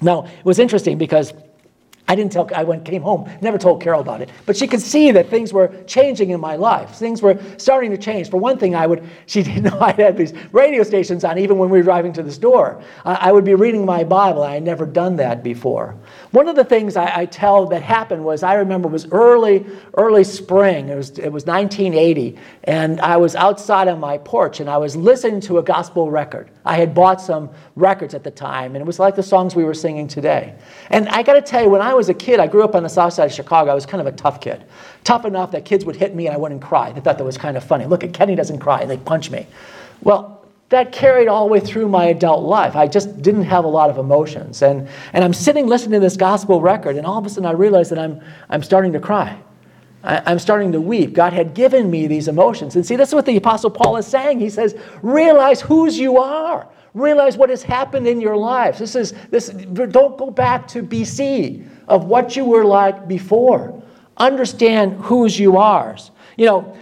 Now, 0.00 0.26
it 0.26 0.44
was 0.44 0.60
interesting 0.60 0.98
because 0.98 1.32
I 2.06 2.14
didn't 2.14 2.32
tell, 2.32 2.48
I 2.54 2.64
went, 2.64 2.84
came 2.84 3.00
home, 3.00 3.30
never 3.40 3.56
told 3.56 3.82
Carol 3.82 4.02
about 4.02 4.20
it, 4.20 4.28
but 4.44 4.56
she 4.56 4.66
could 4.66 4.82
see 4.82 5.10
that 5.12 5.30
things 5.30 5.54
were 5.54 5.68
changing 5.86 6.30
in 6.30 6.40
my 6.40 6.54
life. 6.54 6.90
Things 6.90 7.22
were 7.22 7.38
starting 7.56 7.90
to 7.92 7.96
change. 7.96 8.28
For 8.28 8.36
one 8.36 8.58
thing, 8.58 8.74
I 8.74 8.86
would, 8.86 9.08
she 9.26 9.42
didn't 9.42 9.62
know 9.62 9.80
I 9.80 9.92
had 9.92 10.16
these 10.16 10.34
radio 10.52 10.82
stations 10.82 11.24
on 11.24 11.38
even 11.38 11.56
when 11.56 11.70
we 11.70 11.78
were 11.78 11.84
driving 11.84 12.12
to 12.14 12.22
the 12.22 12.32
store. 12.32 12.82
I, 13.04 13.32
would 13.32 13.44
be 13.44 13.54
reading 13.54 13.86
my 13.86 14.04
Bible. 14.04 14.42
I 14.42 14.54
had 14.54 14.62
never 14.62 14.84
done 14.84 15.16
that 15.16 15.42
before. 15.42 15.96
One 16.32 16.46
of 16.46 16.56
the 16.56 16.64
things 16.64 16.96
I, 16.96 17.20
I, 17.20 17.26
tell 17.26 17.66
that 17.66 17.82
happened 17.82 18.22
was 18.24 18.42
I 18.42 18.54
remember 18.54 18.88
it 18.88 18.92
was 18.92 19.10
early, 19.10 19.64
early 19.94 20.24
spring. 20.24 20.90
It 20.90 20.96
was, 20.96 21.18
it 21.18 21.30
was 21.30 21.46
1980, 21.46 22.36
and 22.64 23.00
I 23.00 23.16
was 23.16 23.34
outside 23.34 23.88
on 23.88 23.98
my 23.98 24.18
porch 24.18 24.60
and 24.60 24.68
I 24.68 24.76
was 24.76 24.94
listening 24.94 25.40
to 25.42 25.58
a 25.58 25.62
gospel 25.62 26.10
record. 26.10 26.50
I 26.64 26.76
had 26.76 26.94
bought 26.94 27.20
some 27.20 27.50
records 27.76 28.14
at 28.14 28.24
the 28.24 28.30
time, 28.30 28.74
and 28.74 28.82
it 28.82 28.86
was 28.86 28.98
like 28.98 29.16
the 29.16 29.22
songs 29.22 29.54
we 29.54 29.64
were 29.64 29.74
singing 29.74 30.06
today. 30.06 30.54
And 30.90 31.08
I 31.08 31.22
got 31.22 31.34
to 31.34 31.42
tell 31.42 31.62
you, 31.62 31.70
when 31.70 31.82
I 31.82 31.93
was 31.94 32.08
a 32.08 32.14
kid, 32.14 32.40
I 32.40 32.46
grew 32.46 32.64
up 32.64 32.74
on 32.74 32.82
the 32.82 32.88
south 32.88 33.12
side 33.12 33.26
of 33.26 33.32
Chicago. 33.32 33.70
I 33.70 33.74
was 33.74 33.86
kind 33.86 34.00
of 34.00 34.06
a 34.06 34.16
tough 34.16 34.40
kid. 34.40 34.64
Tough 35.04 35.24
enough 35.24 35.50
that 35.52 35.64
kids 35.64 35.84
would 35.84 35.96
hit 35.96 36.14
me 36.14 36.26
and 36.26 36.34
I 36.34 36.38
wouldn't 36.38 36.62
cry. 36.62 36.92
They 36.92 37.00
thought 37.00 37.18
that 37.18 37.24
was 37.24 37.38
kind 37.38 37.56
of 37.56 37.64
funny. 37.64 37.86
Look, 37.86 38.04
at 38.04 38.12
Kenny 38.12 38.34
doesn't 38.34 38.58
cry, 38.58 38.80
and 38.80 38.90
they 38.90 38.96
punch 38.96 39.30
me. 39.30 39.46
Well, 40.02 40.44
that 40.70 40.92
carried 40.92 41.28
all 41.28 41.46
the 41.46 41.52
way 41.52 41.60
through 41.60 41.88
my 41.88 42.06
adult 42.06 42.42
life. 42.42 42.74
I 42.74 42.88
just 42.88 43.22
didn't 43.22 43.44
have 43.44 43.64
a 43.64 43.68
lot 43.68 43.90
of 43.90 43.98
emotions. 43.98 44.62
And, 44.62 44.88
and 45.12 45.22
I'm 45.22 45.34
sitting 45.34 45.66
listening 45.66 45.92
to 45.92 46.00
this 46.00 46.16
gospel 46.16 46.60
record, 46.60 46.96
and 46.96 47.06
all 47.06 47.18
of 47.18 47.26
a 47.26 47.28
sudden 47.28 47.46
I 47.46 47.52
realize 47.52 47.90
that 47.90 47.98
I'm, 47.98 48.20
I'm 48.48 48.62
starting 48.62 48.92
to 48.94 49.00
cry. 49.00 49.38
I'm 50.02 50.38
starting 50.38 50.72
to 50.72 50.80
weep. 50.82 51.14
God 51.14 51.32
had 51.32 51.54
given 51.54 51.90
me 51.90 52.06
these 52.06 52.28
emotions. 52.28 52.76
And 52.76 52.84
see, 52.84 52.96
that's 52.96 53.14
what 53.14 53.24
the 53.24 53.36
Apostle 53.36 53.70
Paul 53.70 53.96
is 53.96 54.06
saying. 54.06 54.38
He 54.38 54.50
says, 54.50 54.76
realize 55.02 55.62
whose 55.62 55.98
you 55.98 56.18
are. 56.18 56.68
Realize 56.94 57.36
what 57.36 57.50
has 57.50 57.62
happened 57.62 58.06
in 58.06 58.20
your 58.20 58.36
lives. 58.36 58.78
This 58.78 58.94
is 58.94 59.12
this 59.30 59.48
don't 59.48 60.16
go 60.16 60.30
back 60.30 60.68
to 60.68 60.82
BC 60.82 61.68
of 61.88 62.04
what 62.04 62.36
you 62.36 62.44
were 62.44 62.64
like 62.64 63.08
before. 63.08 63.82
Understand 64.16 65.00
whose 65.00 65.38
you 65.38 65.56
are. 65.56 65.96
You 66.36 66.46
know, 66.46 66.78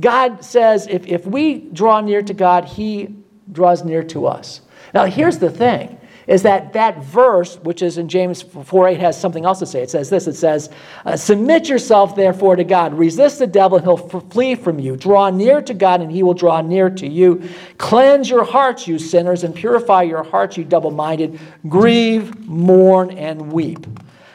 God 0.00 0.44
says 0.44 0.86
if, 0.86 1.06
if 1.06 1.26
we 1.26 1.60
draw 1.72 2.00
near 2.00 2.22
to 2.22 2.34
God, 2.34 2.64
He 2.64 3.14
draws 3.52 3.84
near 3.84 4.02
to 4.04 4.26
us. 4.26 4.60
Now, 4.92 5.04
here's 5.06 5.38
the 5.38 5.50
thing 5.50 5.98
is 6.26 6.42
that 6.42 6.72
that 6.72 7.02
verse, 7.02 7.56
which 7.56 7.82
is 7.82 7.98
in 7.98 8.08
James 8.08 8.42
4 8.42 8.88
8, 8.88 9.00
has 9.00 9.20
something 9.20 9.44
else 9.44 9.58
to 9.58 9.66
say. 9.66 9.82
It 9.82 9.90
says 9.90 10.08
this 10.08 10.26
it 10.26 10.34
says, 10.34 10.70
uh, 11.04 11.16
Submit 11.16 11.68
yourself 11.68 12.16
therefore 12.16 12.56
to 12.56 12.64
God. 12.64 12.94
Resist 12.94 13.38
the 13.38 13.46
devil, 13.46 13.78
and 13.78 13.86
he'll 13.86 13.96
flee 13.96 14.54
from 14.54 14.78
you. 14.78 14.96
Draw 14.96 15.30
near 15.30 15.60
to 15.62 15.74
God, 15.74 16.00
and 16.00 16.10
he 16.10 16.22
will 16.22 16.34
draw 16.34 16.60
near 16.62 16.88
to 16.90 17.06
you. 17.06 17.48
Cleanse 17.78 18.30
your 18.30 18.44
hearts, 18.44 18.88
you 18.88 18.98
sinners, 18.98 19.44
and 19.44 19.54
purify 19.54 20.02
your 20.02 20.22
hearts, 20.22 20.56
you 20.56 20.64
double 20.64 20.90
minded. 20.90 21.38
Grieve, 21.68 22.46
mourn, 22.46 23.10
and 23.10 23.52
weep. 23.52 23.86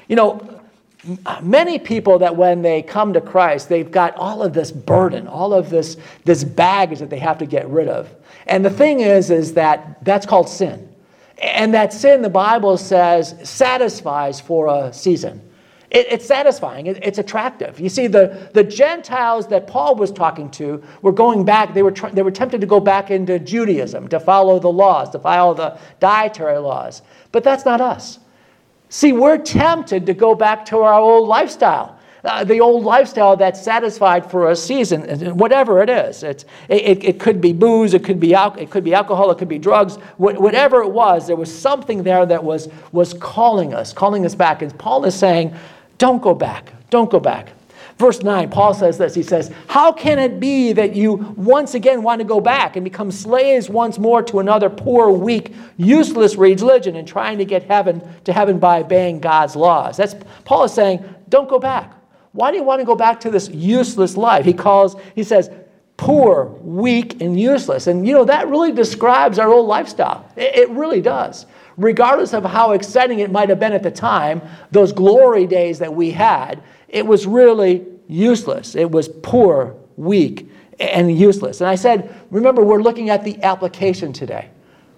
You 0.08 0.16
know, 0.16 0.62
many 1.42 1.80
people 1.80 2.20
that 2.20 2.36
when 2.36 2.62
they 2.62 2.82
come 2.82 3.14
to 3.14 3.22
Christ, 3.22 3.70
they've 3.70 3.90
got 3.90 4.16
all 4.16 4.44
of 4.44 4.54
this 4.54 4.72
burden, 4.72 5.28
all 5.28 5.54
of 5.54 5.70
this, 5.70 5.98
this 6.26 6.44
baggage 6.44 7.00
that 7.00 7.10
they 7.10 7.20
have 7.20 7.38
to 7.40 7.46
get 7.46 7.68
rid 7.70 7.88
of. 7.88 8.14
And 8.48 8.66
the 8.66 8.70
thing 8.70 9.00
is, 9.00 9.30
is 9.30 9.54
that 9.54 10.04
that's 10.04 10.26
called 10.26 10.50
sin. 10.50 10.89
And 11.42 11.74
that 11.74 11.94
sin, 11.94 12.22
the 12.22 12.30
Bible 12.30 12.78
says, 12.78 13.36
satisfies 13.44 14.42
for 14.42 14.68
a 14.68 14.92
season. 14.94 15.42
It, 15.92 16.08
it's 16.10 16.26
satisfying, 16.26 16.88
it, 16.88 17.00
it's 17.04 17.18
attractive. 17.18 17.80
You 17.80 17.90
see, 17.90 18.08
the, 18.08 18.50
the 18.54 18.64
Gentiles 18.64 19.48
that 19.48 19.66
Paul 19.66 19.96
was 19.96 20.12
talking 20.12 20.52
to 20.52 20.84
were 21.02 21.12
going 21.12 21.46
back, 21.46 21.74
they 21.74 21.82
were, 21.82 21.92
tr- 21.92 22.10
they 22.10 22.22
were 22.22 22.32
tempted 22.32 22.62
to 22.62 22.68
go 22.68 22.80
back 22.80 23.10
into 23.10 23.40
Judaism, 23.40 24.08
to 24.10 24.20
follow 24.20 24.60
the 24.60 24.72
laws, 24.72 25.10
to 25.12 25.20
follow 25.20 25.54
the 25.54 25.80
dietary 26.00 26.60
laws. 26.60 27.02
But 27.32 27.44
that's 27.44 27.66
not 27.66 27.82
us. 27.82 28.20
See, 28.90 29.14
we're 29.14 29.38
tempted 29.38 30.06
to 30.08 30.14
go 30.14 30.36
back 30.36 30.66
to 30.66 30.80
our 30.80 31.00
old 31.00 31.28
lifestyle. 31.28 31.99
Uh, 32.24 32.44
the 32.44 32.60
old 32.60 32.84
lifestyle 32.84 33.38
that's 33.38 33.62
satisfied 33.62 34.30
for 34.30 34.52
a 34.52 34.56
season, 34.56 35.38
whatever 35.38 35.82
it 35.82 35.90
is. 35.90 36.22
It's, 36.22 36.44
it, 36.68 37.04
it 37.04 37.20
could 37.20 37.40
be 37.40 37.54
booze, 37.54 37.94
it 37.94 38.04
could 38.04 38.20
be, 38.20 38.34
al- 38.34 38.56
it 38.56 38.70
could 38.70 38.84
be 38.84 38.94
alcohol, 38.94 39.32
it 39.32 39.38
could 39.38 39.48
be 39.48 39.58
drugs, 39.58 39.96
wh- 40.18 40.36
whatever 40.38 40.82
it 40.82 40.90
was, 40.90 41.28
there 41.28 41.38
was 41.38 41.54
something 41.58 42.04
there 42.04 42.26
that 42.26 42.44
was, 42.44 42.68
was 42.92 43.14
calling 43.14 43.74
us, 43.74 43.94
calling 43.94 44.26
us 44.26 44.36
back. 44.36 44.62
And 44.62 44.78
Paul 44.78 45.06
is 45.06 45.16
saying, 45.16 45.56
don't 45.98 46.22
go 46.22 46.34
back, 46.34 46.74
don't 46.90 47.10
go 47.10 47.22
back. 47.22 47.54
Verse 47.98 48.24
9, 48.24 48.50
Paul 48.50 48.74
says 48.74 48.98
this. 48.98 49.14
He 49.14 49.24
says, 49.24 49.52
How 49.68 49.92
can 49.92 50.20
it 50.20 50.40
be 50.40 50.72
that 50.72 50.96
you 50.96 51.16
once 51.36 51.74
again 51.74 52.02
want 52.02 52.20
to 52.20 52.26
go 52.26 52.40
back 52.40 52.78
and 52.78 52.84
become 52.86 53.12
slaves 53.12 53.70
once 53.70 54.00
more 54.00 54.24
to 54.24 54.40
another 54.40 54.70
poor, 54.70 55.12
weak, 55.12 55.54
useless 55.76 56.38
religion 56.38 56.96
and 56.96 57.06
trying 57.06 57.38
to 57.40 57.46
get 57.46 57.64
heaven 57.64 58.02
to 58.24 58.32
heaven 58.32 58.58
by 58.58 58.80
obeying 58.80 59.20
God's 59.20 59.58
laws? 59.58 59.98
That's 59.98 60.16
Paul 60.46 60.64
is 60.64 60.74
saying, 60.74 61.04
Don't 61.28 61.50
go 61.50 61.60
back. 61.60 61.99
Why 62.32 62.52
do 62.52 62.58
you 62.58 62.64
want 62.64 62.80
to 62.80 62.86
go 62.86 62.96
back 62.96 63.20
to 63.22 63.30
this 63.30 63.50
useless 63.50 64.16
life? 64.16 64.46
He 64.46 64.54
calls, 64.54 64.96
he 65.16 65.24
says, 65.24 65.50
poor, 65.98 66.46
weak, 66.62 67.22
and 67.22 67.40
useless. 67.40 67.88
And 67.88 68.08
you 68.08 68.14
know, 68.14 68.24
that 68.26 68.48
really 68.48 68.72
describes 68.72 69.38
our 69.38 69.50
old 69.50 69.68
lifestyle. 69.68 70.26
It, 70.38 70.70
really 70.70 71.02
does. 71.02 71.46
Regardless 71.76 72.34
of 72.34 72.46
how 72.46 72.72
exciting 72.72 73.20
it 73.20 73.32
might 73.32 73.50
have 73.50 73.60
been 73.60 73.74
at 73.74 73.84
the 73.84 73.92
time, 73.92 74.42
those 74.72 74.94
glory 74.94 75.46
days 75.46 75.80
that 75.80 75.94
we 75.94 76.12
had, 76.12 76.64
it 76.88 77.06
was 77.06 77.28
really 77.28 77.86
useless. 78.08 78.76
It 78.76 78.90
was 78.90 79.10
poor, 79.10 79.76
weak, 79.98 80.50
and 80.80 81.18
useless. 81.18 81.60
And 81.60 81.70
I 81.70 81.76
said, 81.76 82.16
remember, 82.32 82.64
we're 82.64 82.82
looking 82.82 83.10
at 83.10 83.26
the 83.26 83.42
application 83.44 84.14
today. 84.14 84.50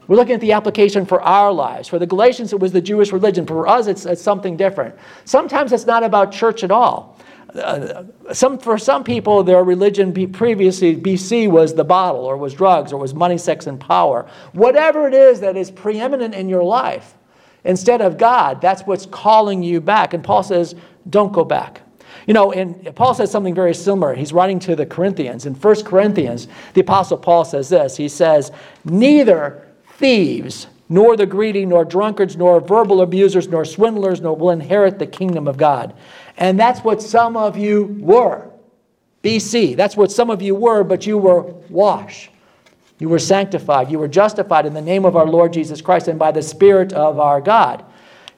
We're 0.08 0.18
looking 0.18 0.36
at 0.36 0.42
the 0.42 0.52
application 0.52 1.06
for 1.06 1.22
our 1.22 1.52
lives. 1.52 1.88
For 1.88 1.98
the 1.98 2.06
Galatians, 2.06 2.54
it 2.54 2.60
was 2.60 2.72
the 2.72 2.82
Jewish 2.82 3.12
religion. 3.12 3.46
For 3.46 3.68
us, 3.68 3.88
it's, 3.88 4.06
it's 4.06 4.22
something 4.22 4.58
different. 4.58 4.94
Sometimes 5.26 5.72
it's 5.72 5.86
not 5.86 6.04
about 6.04 6.32
church 6.32 6.64
at 6.64 6.70
all. 6.72 7.11
Uh, 7.56 8.04
some, 8.34 8.58
for 8.58 8.78
some 8.78 9.04
people, 9.04 9.44
their 9.44 9.64
religion 9.64 10.14
previously, 10.32 10.96
BC, 10.96 11.50
was 11.50 11.74
the 11.74 11.84
bottle, 11.84 12.22
or 12.22 12.38
was 12.38 12.54
drugs, 12.54 12.94
or 12.94 12.98
was 12.98 13.14
money, 13.14 13.38
sex, 13.38 13.68
and 13.68 13.80
power. 13.80 14.30
Whatever 14.54 15.08
it 15.08 15.14
is 15.14 15.40
that 15.42 15.58
is 15.58 15.70
preeminent 15.70 16.34
in 16.34 16.48
your 16.48 16.64
life, 16.64 17.14
instead 17.64 18.02
of 18.02 18.18
God, 18.18 18.62
that's 18.62 18.84
what's 18.84 19.06
calling 19.06 19.64
you 19.64 19.82
back. 19.82 20.14
And 20.14 20.24
Paul 20.24 20.44
says, 20.44 20.76
don't 21.10 21.34
go 21.34 21.44
back. 21.44 21.82
You 22.28 22.34
know, 22.34 22.52
and 22.52 22.96
Paul 22.96 23.14
says 23.14 23.32
something 23.32 23.56
very 23.56 23.74
similar. 23.74 24.14
He's 24.14 24.34
writing 24.34 24.60
to 24.60 24.76
the 24.76 24.86
Corinthians. 24.86 25.46
In 25.46 25.56
1 25.56 25.84
Corinthians, 25.84 26.48
the 26.74 26.82
Apostle 26.82 27.18
Paul 27.18 27.46
says 27.46 27.70
this 27.70 27.98
He 27.98 28.08
says, 28.08 28.52
Neither 28.86 29.68
thieves, 29.98 30.68
nor 30.92 31.16
the 31.16 31.26
greedy, 31.26 31.66
nor 31.66 31.86
drunkards, 31.86 32.36
nor 32.36 32.60
verbal 32.60 33.00
abusers, 33.00 33.48
nor 33.48 33.64
swindlers, 33.64 34.20
nor 34.20 34.36
will 34.36 34.50
inherit 34.50 35.00
the 35.00 35.08
kingdom 35.08 35.48
of 35.48 35.56
God. 35.56 35.96
And 36.36 36.60
that's 36.60 36.82
what 36.82 37.02
some 37.02 37.38
of 37.38 37.58
you 37.58 37.96
were. 38.02 38.52
BC. 39.24 39.78
That's 39.78 39.96
what 39.96 40.12
some 40.12 40.30
of 40.30 40.42
you 40.42 40.54
were, 40.54 40.84
but 40.84 41.08
you 41.08 41.18
were 41.18 41.44
washed. 41.70 42.30
You 43.00 43.08
were 43.08 43.20
sanctified. 43.20 43.90
You 43.90 44.00
were 44.00 44.10
justified 44.10 44.66
in 44.66 44.74
the 44.74 44.82
name 44.82 45.06
of 45.06 45.16
our 45.16 45.26
Lord 45.26 45.54
Jesus 45.54 45.82
Christ 45.82 46.10
and 46.10 46.20
by 46.20 46.34
the 46.34 46.42
Spirit 46.42 46.92
of 46.92 47.22
our 47.22 47.40
God. 47.40 47.86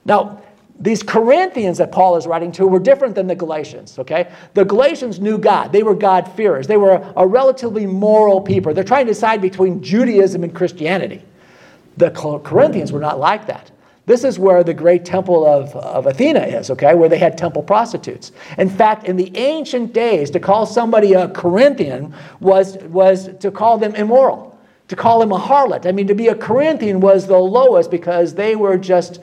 Now, 0.06 0.40
these 0.80 1.02
Corinthians 1.02 1.80
that 1.80 1.92
Paul 1.92 2.18
is 2.18 2.28
writing 2.28 2.52
to 2.52 2.68
were 2.68 2.78
different 2.78 3.16
than 3.16 3.26
the 3.26 3.36
Galatians, 3.36 3.98
okay? 3.98 4.32
The 4.54 4.64
Galatians 4.64 5.20
knew 5.20 5.40
God. 5.40 5.72
They 5.72 5.82
were 5.82 5.96
God-fearers. 5.96 6.68
They 6.68 6.78
were 6.78 6.94
a, 6.94 7.14
a 7.18 7.28
relatively 7.28 7.88
moral 7.88 8.42
people. 8.42 8.76
They're 8.76 8.84
trying 8.84 9.08
to 9.08 9.12
decide 9.12 9.42
between 9.42 9.82
Judaism 9.82 10.44
and 10.44 10.54
Christianity. 10.54 11.24
The 11.98 12.12
Corinthians 12.12 12.92
were 12.92 13.00
not 13.00 13.20
like 13.20 13.48
that. 13.48 13.72
This 14.06 14.26
is 14.26 14.38
where 14.38 14.64
the 14.64 14.74
great 14.74 15.06
temple 15.06 15.46
of, 15.46 15.74
of 15.78 16.08
Athena 16.08 16.42
is, 16.42 16.70
okay, 16.72 16.94
where 16.94 17.08
they 17.08 17.18
had 17.18 17.38
temple 17.38 17.64
prostitutes. 17.64 18.34
In 18.58 18.70
fact, 18.70 19.06
in 19.06 19.16
the 19.16 19.36
ancient 19.38 19.94
days, 19.94 20.30
to 20.32 20.42
call 20.42 20.66
somebody 20.66 21.14
a 21.14 21.30
Corinthian 21.30 22.14
was, 22.42 22.78
was 22.78 23.30
to 23.40 23.50
call 23.50 23.78
them 23.78 23.96
immoral, 23.96 24.60
to 24.90 24.96
call 24.98 25.22
them 25.22 25.32
a 25.32 25.40
harlot. 25.40 25.86
I 25.86 25.94
mean, 25.94 26.08
to 26.08 26.16
be 26.16 26.28
a 26.28 26.36
Corinthian 26.36 27.00
was 27.00 27.28
the 27.28 27.38
lowest 27.38 27.90
because 27.90 28.36
they 28.36 28.58
were 28.58 28.78
just 28.78 29.22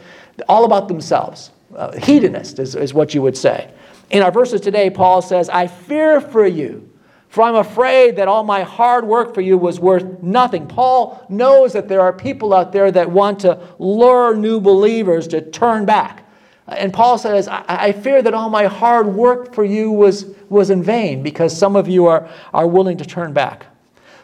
all 0.49 0.65
about 0.65 0.89
themselves. 0.89 1.51
Uh, 1.77 1.93
hedonist 1.99 2.59
is, 2.59 2.75
is 2.75 2.95
what 2.95 3.13
you 3.15 3.21
would 3.21 3.37
say. 3.37 3.71
In 4.09 4.23
our 4.23 4.33
verses 4.33 4.63
today, 4.63 4.89
Paul 4.89 5.21
says, 5.21 5.51
I 5.51 5.67
fear 5.67 6.23
for 6.23 6.47
you 6.47 6.91
for 7.31 7.43
I'm 7.43 7.55
afraid 7.55 8.17
that 8.17 8.27
all 8.27 8.43
my 8.43 8.65
hard 8.65 9.05
work 9.05 9.35
for 9.35 9.41
you 9.41 9.57
was 9.57 9.79
worth 9.79 10.21
nothing. 10.21 10.67
Paul 10.67 11.25
knows 11.29 11.73
that 11.75 11.87
there 11.87 12.01
are 12.01 12.13
people 12.13 12.53
out 12.53 12.73
there 12.73 12.91
that 12.91 13.09
want 13.09 13.39
to 13.41 13.69
lure 13.79 14.35
new 14.35 14.61
believers 14.61 15.29
to 15.29 15.41
turn 15.41 15.87
back. 15.87 16.29
And 16.67 16.93
Paul 16.93 17.19
says, 17.19 17.47
I, 17.47 17.65
I 17.69 17.93
fear 17.93 18.21
that 18.21 18.35
all 18.35 18.51
my 18.51 18.65
hard 18.65 19.07
work 19.07 19.55
for 19.55 19.65
you 19.65 19.93
was, 19.93 20.27
was 20.49 20.71
in 20.71 20.83
vain 20.83 21.23
because 21.23 21.57
some 21.57 21.77
of 21.77 21.87
you 21.87 22.07
are, 22.07 22.29
are 22.53 22.67
willing 22.67 22.97
to 22.97 23.05
turn 23.05 23.33
back. 23.33 23.67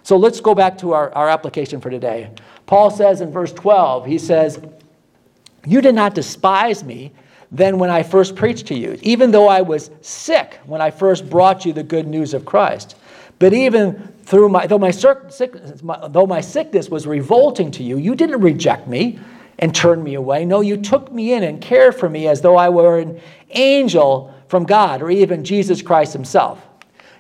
So 0.03 0.17
let's 0.17 0.41
go 0.41 0.55
back 0.55 0.77
to 0.79 0.93
our, 0.93 1.15
our 1.15 1.29
application 1.29 1.81
for 1.81 1.91
today. 1.91 2.31
Paul 2.67 2.91
says 2.91 3.21
in 3.21 3.31
verse 3.31 3.53
12, 3.53 4.05
he 4.05 4.19
says, 4.19 4.61
You 5.65 5.81
did 5.81 5.95
not 5.95 6.17
despise 6.17 6.83
me 6.83 7.13
than 7.50 7.79
when 7.79 7.91
I 7.91 8.03
first 8.03 8.37
preached 8.37 8.67
to 8.67 8.75
you, 8.75 8.99
even 9.03 9.31
though 9.31 9.49
I 9.49 9.62
was 9.62 9.91
sick 10.00 10.59
when 10.67 10.81
I 10.81 10.91
first 10.91 11.29
brought 11.31 11.65
you 11.65 11.73
the 11.73 11.83
good 11.83 12.07
news 12.07 12.35
of 12.35 12.45
Christ. 12.45 12.97
But 13.38 13.53
even 13.53 14.15
through 14.25 14.49
my 14.49 14.67
though 14.67 14.79
my, 14.79 14.91
sickness, 14.91 15.83
my, 15.83 16.09
though 16.09 16.26
my 16.26 16.41
sickness 16.41 16.88
was 16.88 17.07
revolting 17.07 17.71
to 17.73 17.83
you, 17.83 17.99
you 17.99 18.15
didn't 18.15 18.41
reject 18.41 18.88
me 18.88 19.19
and 19.59 19.75
turn 19.75 20.03
me 20.03 20.15
away. 20.15 20.45
No, 20.45 20.61
you 20.61 20.76
took 20.76 21.12
me 21.12 21.33
in 21.33 21.43
and 21.43 21.61
cared 21.61 21.95
for 21.95 22.09
me 22.09 22.29
as 22.29 22.41
though 22.41 22.57
I 22.57 22.69
were 22.69 22.99
an 22.99 23.21
angel 23.50 24.35
from 24.49 24.65
God 24.65 25.03
or 25.03 25.11
even 25.11 25.45
Jesus 25.45 25.83
Christ 25.83 26.12
himself. 26.12 26.67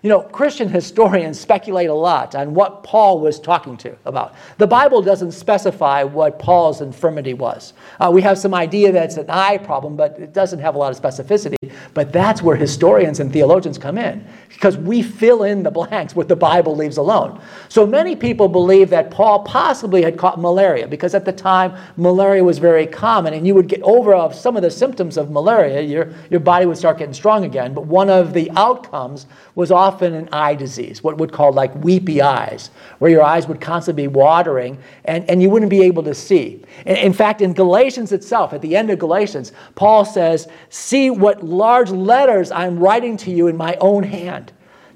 You 0.02 0.10
know, 0.10 0.20
Christian 0.20 0.68
historians 0.68 1.40
speculate 1.40 1.88
a 1.88 1.94
lot 1.94 2.34
on 2.34 2.54
what 2.54 2.82
Paul 2.82 3.20
was 3.20 3.40
talking 3.40 3.76
to 3.78 3.96
about. 4.04 4.34
The 4.58 4.66
Bible 4.66 5.00
doesn't 5.02 5.32
specify 5.32 6.02
what 6.04 6.38
Paul's 6.38 6.80
infirmity 6.80 7.34
was. 7.34 7.72
Uh, 7.98 8.10
we 8.12 8.22
have 8.22 8.38
some 8.38 8.54
idea 8.54 8.92
that 8.92 9.04
it's 9.04 9.16
an 9.16 9.30
eye 9.30 9.58
problem, 9.58 9.96
but 9.96 10.18
it 10.18 10.32
doesn't 10.32 10.58
have 10.58 10.74
a 10.74 10.78
lot 10.78 10.94
of 10.94 11.00
specificity. 11.00 11.56
But 11.94 12.12
that's 12.12 12.42
where 12.42 12.56
historians 12.56 13.20
and 13.20 13.32
theologians 13.32 13.78
come 13.78 13.96
in, 13.98 14.26
because 14.48 14.76
we 14.76 15.02
fill 15.02 15.42
in 15.42 15.62
the 15.62 15.70
blanks 15.70 16.14
what 16.14 16.28
the 16.28 16.36
Bible 16.36 16.74
leaves 16.74 16.96
alone. 16.96 17.40
So 17.68 17.86
many 17.86 18.16
people 18.16 18.48
believe 18.48 18.90
that 18.90 19.10
Paul 19.10 19.44
possibly 19.44 20.02
had 20.02 20.16
caught 20.16 20.40
malaria, 20.40 20.86
because 20.88 21.14
at 21.14 21.24
the 21.24 21.32
time 21.32 21.76
malaria 21.96 22.42
was 22.42 22.58
very 22.58 22.86
common, 22.86 23.34
and 23.34 23.46
you 23.46 23.54
would 23.54 23.68
get 23.68 23.82
over 23.82 24.14
of 24.14 24.34
some 24.34 24.56
of 24.56 24.62
the 24.62 24.70
symptoms 24.70 25.16
of 25.16 25.30
malaria, 25.30 25.80
your, 25.80 26.12
your 26.30 26.40
body 26.40 26.66
would 26.66 26.78
start 26.78 26.98
getting 26.98 27.14
strong 27.14 27.44
again. 27.44 27.74
But 27.74 27.86
one 27.86 28.10
of 28.10 28.32
the 28.32 28.50
outcomes 28.56 29.26
was 29.54 29.70
often 29.70 30.14
an 30.14 30.28
eye 30.32 30.54
disease, 30.54 31.02
what 31.02 31.18
would 31.18 31.32
call 31.32 31.52
like 31.52 31.74
weepy 31.76 32.20
eyes, 32.20 32.70
where 32.98 33.10
your 33.10 33.22
eyes 33.22 33.48
would 33.48 33.60
constantly 33.60 34.04
be 34.04 34.08
watering 34.08 34.78
and, 35.04 35.28
and 35.30 35.40
you 35.40 35.50
wouldn't 35.50 35.70
be 35.70 35.82
able 35.82 36.02
to 36.02 36.14
see. 36.14 36.62
In, 36.84 36.96
in 36.96 37.12
fact, 37.12 37.40
in 37.40 37.52
Galatians 37.52 38.12
itself, 38.12 38.52
at 38.52 38.60
the 38.60 38.76
end 38.76 38.90
of 38.90 38.98
Galatians, 38.98 39.52
Paul 39.74 40.04
says, 40.04 40.48
See 40.68 41.10
what 41.10 41.42
large 41.42 41.90
letters 41.90 42.50
I'm 42.50 42.78
writing 42.78 43.16
to 43.18 43.30
you 43.30 43.46
in 43.46 43.56
my 43.56 43.76
own 43.80 44.02
hand. 44.02 44.35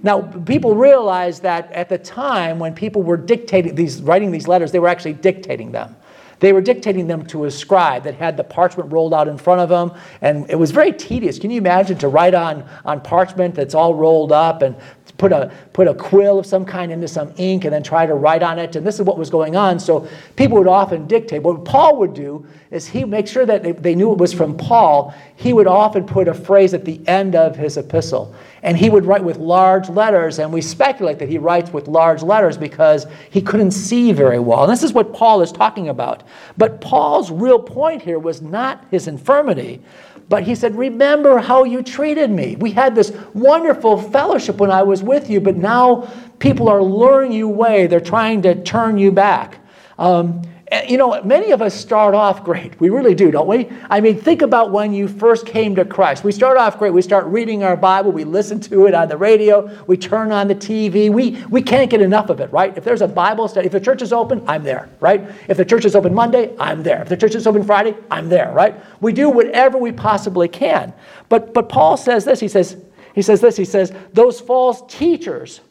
Now, 0.02 0.22
people 0.22 0.74
realize 0.74 1.40
that 1.40 1.70
at 1.72 1.88
the 1.88 1.98
time 1.98 2.58
when 2.58 2.74
people 2.74 3.02
were 3.02 3.16
dictating 3.16 3.74
these, 3.74 4.00
writing 4.00 4.30
these 4.30 4.48
letters, 4.48 4.72
they 4.72 4.78
were 4.78 4.88
actually 4.88 5.12
dictating 5.12 5.72
them. 5.72 5.96
They 6.40 6.54
were 6.54 6.62
dictating 6.62 7.06
them 7.06 7.26
to 7.26 7.44
a 7.44 7.50
scribe 7.50 8.04
that 8.04 8.14
had 8.14 8.38
the 8.38 8.44
parchment 8.44 8.90
rolled 8.90 9.12
out 9.12 9.28
in 9.28 9.36
front 9.36 9.60
of 9.60 9.68
them. 9.68 9.92
And 10.22 10.48
it 10.50 10.56
was 10.56 10.70
very 10.70 10.90
tedious. 10.90 11.38
Can 11.38 11.50
you 11.50 11.58
imagine 11.58 11.98
to 11.98 12.08
write 12.08 12.34
on, 12.34 12.66
on 12.86 13.02
parchment 13.02 13.54
that's 13.54 13.74
all 13.74 13.94
rolled 13.94 14.32
up 14.32 14.62
and 14.62 14.74
put 15.20 15.32
a, 15.32 15.52
put 15.74 15.86
a 15.86 15.94
quill 15.94 16.38
of 16.38 16.46
some 16.46 16.64
kind 16.64 16.90
into 16.90 17.06
some 17.06 17.32
ink 17.36 17.64
and 17.64 17.74
then 17.74 17.82
try 17.82 18.06
to 18.06 18.14
write 18.14 18.42
on 18.42 18.58
it. 18.58 18.74
And 18.74 18.86
this 18.86 18.94
is 18.94 19.02
what 19.02 19.18
was 19.18 19.28
going 19.28 19.54
on. 19.54 19.78
So 19.78 20.08
people 20.34 20.56
would 20.56 20.66
often 20.66 21.06
dictate. 21.06 21.42
What 21.42 21.64
Paul 21.64 21.98
would 21.98 22.14
do 22.14 22.46
is 22.70 22.86
he 22.86 23.04
make 23.04 23.28
sure 23.28 23.44
that 23.44 23.62
they, 23.62 23.72
they 23.72 23.94
knew 23.94 24.12
it 24.12 24.18
was 24.18 24.32
from 24.32 24.56
Paul. 24.56 25.14
He 25.36 25.52
would 25.52 25.66
often 25.66 26.06
put 26.06 26.26
a 26.26 26.32
phrase 26.32 26.72
at 26.72 26.86
the 26.86 27.06
end 27.06 27.34
of 27.34 27.54
his 27.54 27.76
epistle. 27.76 28.34
And 28.62 28.78
he 28.78 28.88
would 28.88 29.04
write 29.04 29.22
with 29.22 29.36
large 29.36 29.90
letters. 29.90 30.38
And 30.38 30.50
we 30.52 30.62
speculate 30.62 31.18
that 31.18 31.28
he 31.28 31.36
writes 31.36 31.70
with 31.70 31.86
large 31.86 32.22
letters 32.22 32.56
because 32.56 33.06
he 33.28 33.42
couldn't 33.42 33.72
see 33.72 34.12
very 34.12 34.38
well. 34.38 34.64
And 34.64 34.72
this 34.72 34.82
is 34.82 34.94
what 34.94 35.12
Paul 35.12 35.42
is 35.42 35.52
talking 35.52 35.90
about. 35.90 36.22
But 36.56 36.80
Paul's 36.80 37.30
real 37.30 37.58
point 37.58 38.00
here 38.00 38.18
was 38.18 38.40
not 38.40 38.86
his 38.90 39.06
infirmity 39.06 39.82
but 40.30 40.44
he 40.44 40.54
said, 40.54 40.76
Remember 40.76 41.38
how 41.38 41.64
you 41.64 41.82
treated 41.82 42.30
me. 42.30 42.56
We 42.56 42.70
had 42.70 42.94
this 42.94 43.12
wonderful 43.34 44.00
fellowship 44.00 44.56
when 44.56 44.70
I 44.70 44.82
was 44.84 45.02
with 45.02 45.28
you, 45.28 45.40
but 45.40 45.56
now 45.56 46.08
people 46.38 46.68
are 46.68 46.80
luring 46.80 47.32
you 47.32 47.48
away. 47.48 47.88
They're 47.88 48.00
trying 48.00 48.40
to 48.42 48.62
turn 48.62 48.96
you 48.96 49.10
back. 49.10 49.58
Um, 49.98 50.42
Eh, 50.70 50.86
you 50.88 50.96
know, 50.96 51.20
many 51.24 51.50
of 51.50 51.60
us 51.60 51.74
start 51.74 52.14
off 52.14 52.44
great. 52.44 52.78
We 52.80 52.90
really 52.90 53.14
do, 53.14 53.32
don't 53.32 53.48
we? 53.48 53.68
I 53.88 54.00
mean, 54.00 54.20
think 54.20 54.40
about 54.40 54.70
when 54.70 54.92
you 54.94 55.08
first 55.08 55.44
came 55.44 55.74
to 55.74 55.84
Christ. 55.84 56.22
We 56.22 56.30
start 56.30 56.56
off 56.56 56.78
great. 56.78 56.92
We 56.92 57.02
start 57.02 57.26
reading 57.26 57.64
our 57.64 57.76
Bible. 57.76 58.12
We 58.12 58.22
listen 58.22 58.60
to 58.60 58.86
it 58.86 58.94
on 58.94 59.08
the 59.08 59.16
radio. 59.16 59.84
We 59.88 59.96
turn 59.96 60.30
on 60.30 60.46
the 60.46 60.54
TV. 60.54 61.10
We, 61.10 61.44
we 61.50 61.60
can't 61.60 61.90
get 61.90 62.00
enough 62.00 62.30
of 62.30 62.38
it, 62.38 62.52
right? 62.52 62.76
If 62.76 62.84
there's 62.84 63.02
a 63.02 63.08
Bible 63.08 63.48
study, 63.48 63.66
if 63.66 63.72
the 63.72 63.80
church 63.80 64.00
is 64.00 64.12
open, 64.12 64.44
I'm 64.46 64.62
there, 64.62 64.88
right? 65.00 65.28
If 65.48 65.56
the 65.56 65.64
church 65.64 65.84
is 65.84 65.96
open 65.96 66.14
Monday, 66.14 66.54
I'm 66.60 66.84
there. 66.84 67.02
If 67.02 67.08
the 67.08 67.16
church 67.16 67.34
is 67.34 67.48
open 67.48 67.64
Friday, 67.64 67.96
I'm 68.08 68.28
there, 68.28 68.52
right? 68.52 68.76
We 69.00 69.12
do 69.12 69.28
whatever 69.28 69.76
we 69.76 69.90
possibly 69.90 70.46
can. 70.46 70.92
But, 71.28 71.52
but 71.52 71.68
Paul 71.68 71.96
says 71.96 72.24
this. 72.24 72.38
He 72.38 72.48
says, 72.48 72.76
he 73.12 73.22
says 73.22 73.40
this. 73.40 73.56
He 73.56 73.64
says, 73.64 73.92
those 74.12 74.40
false 74.40 74.82
teachers 74.88 75.62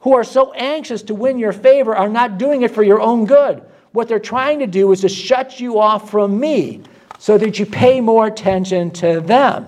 who 0.00 0.12
are 0.12 0.24
so 0.24 0.52
anxious 0.52 1.00
to 1.04 1.14
win 1.14 1.38
your 1.38 1.54
favor 1.54 1.96
are 1.96 2.08
not 2.08 2.36
doing 2.36 2.60
it 2.62 2.70
for 2.70 2.82
your 2.82 3.00
own 3.00 3.24
good 3.24 3.62
what 3.96 4.08
they're 4.08 4.18
trying 4.18 4.58
to 4.58 4.66
do 4.66 4.92
is 4.92 5.00
to 5.00 5.08
shut 5.08 5.58
you 5.58 5.80
off 5.80 6.10
from 6.10 6.38
me 6.38 6.82
so 7.18 7.38
that 7.38 7.58
you 7.58 7.64
pay 7.64 7.98
more 7.98 8.26
attention 8.26 8.90
to 8.90 9.22
them. 9.22 9.66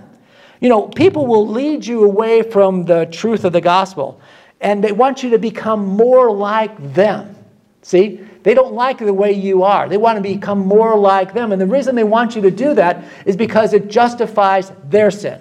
You 0.60 0.68
know, 0.68 0.82
people 0.82 1.26
will 1.26 1.48
lead 1.48 1.86
you 1.86 2.04
away 2.04 2.42
from 2.42 2.84
the 2.84 3.06
truth 3.06 3.44
of 3.44 3.54
the 3.54 3.60
gospel, 3.62 4.20
and 4.60 4.84
they 4.84 4.92
want 4.92 5.22
you 5.22 5.30
to 5.30 5.38
become 5.38 5.86
more 5.86 6.30
like 6.30 6.92
them. 6.92 7.34
See? 7.80 8.20
They 8.42 8.52
don't 8.52 8.74
like 8.74 8.98
the 8.98 9.14
way 9.14 9.32
you 9.32 9.62
are. 9.62 9.88
They 9.88 9.96
want 9.96 10.16
to 10.16 10.22
become 10.22 10.58
more 10.58 10.96
like 10.96 11.32
them. 11.32 11.52
And 11.52 11.60
the 11.60 11.66
reason 11.66 11.94
they 11.94 12.04
want 12.04 12.36
you 12.36 12.42
to 12.42 12.50
do 12.50 12.74
that 12.74 13.04
is 13.24 13.36
because 13.36 13.72
it 13.72 13.88
justifies 13.88 14.72
their 14.84 15.10
sin. 15.10 15.40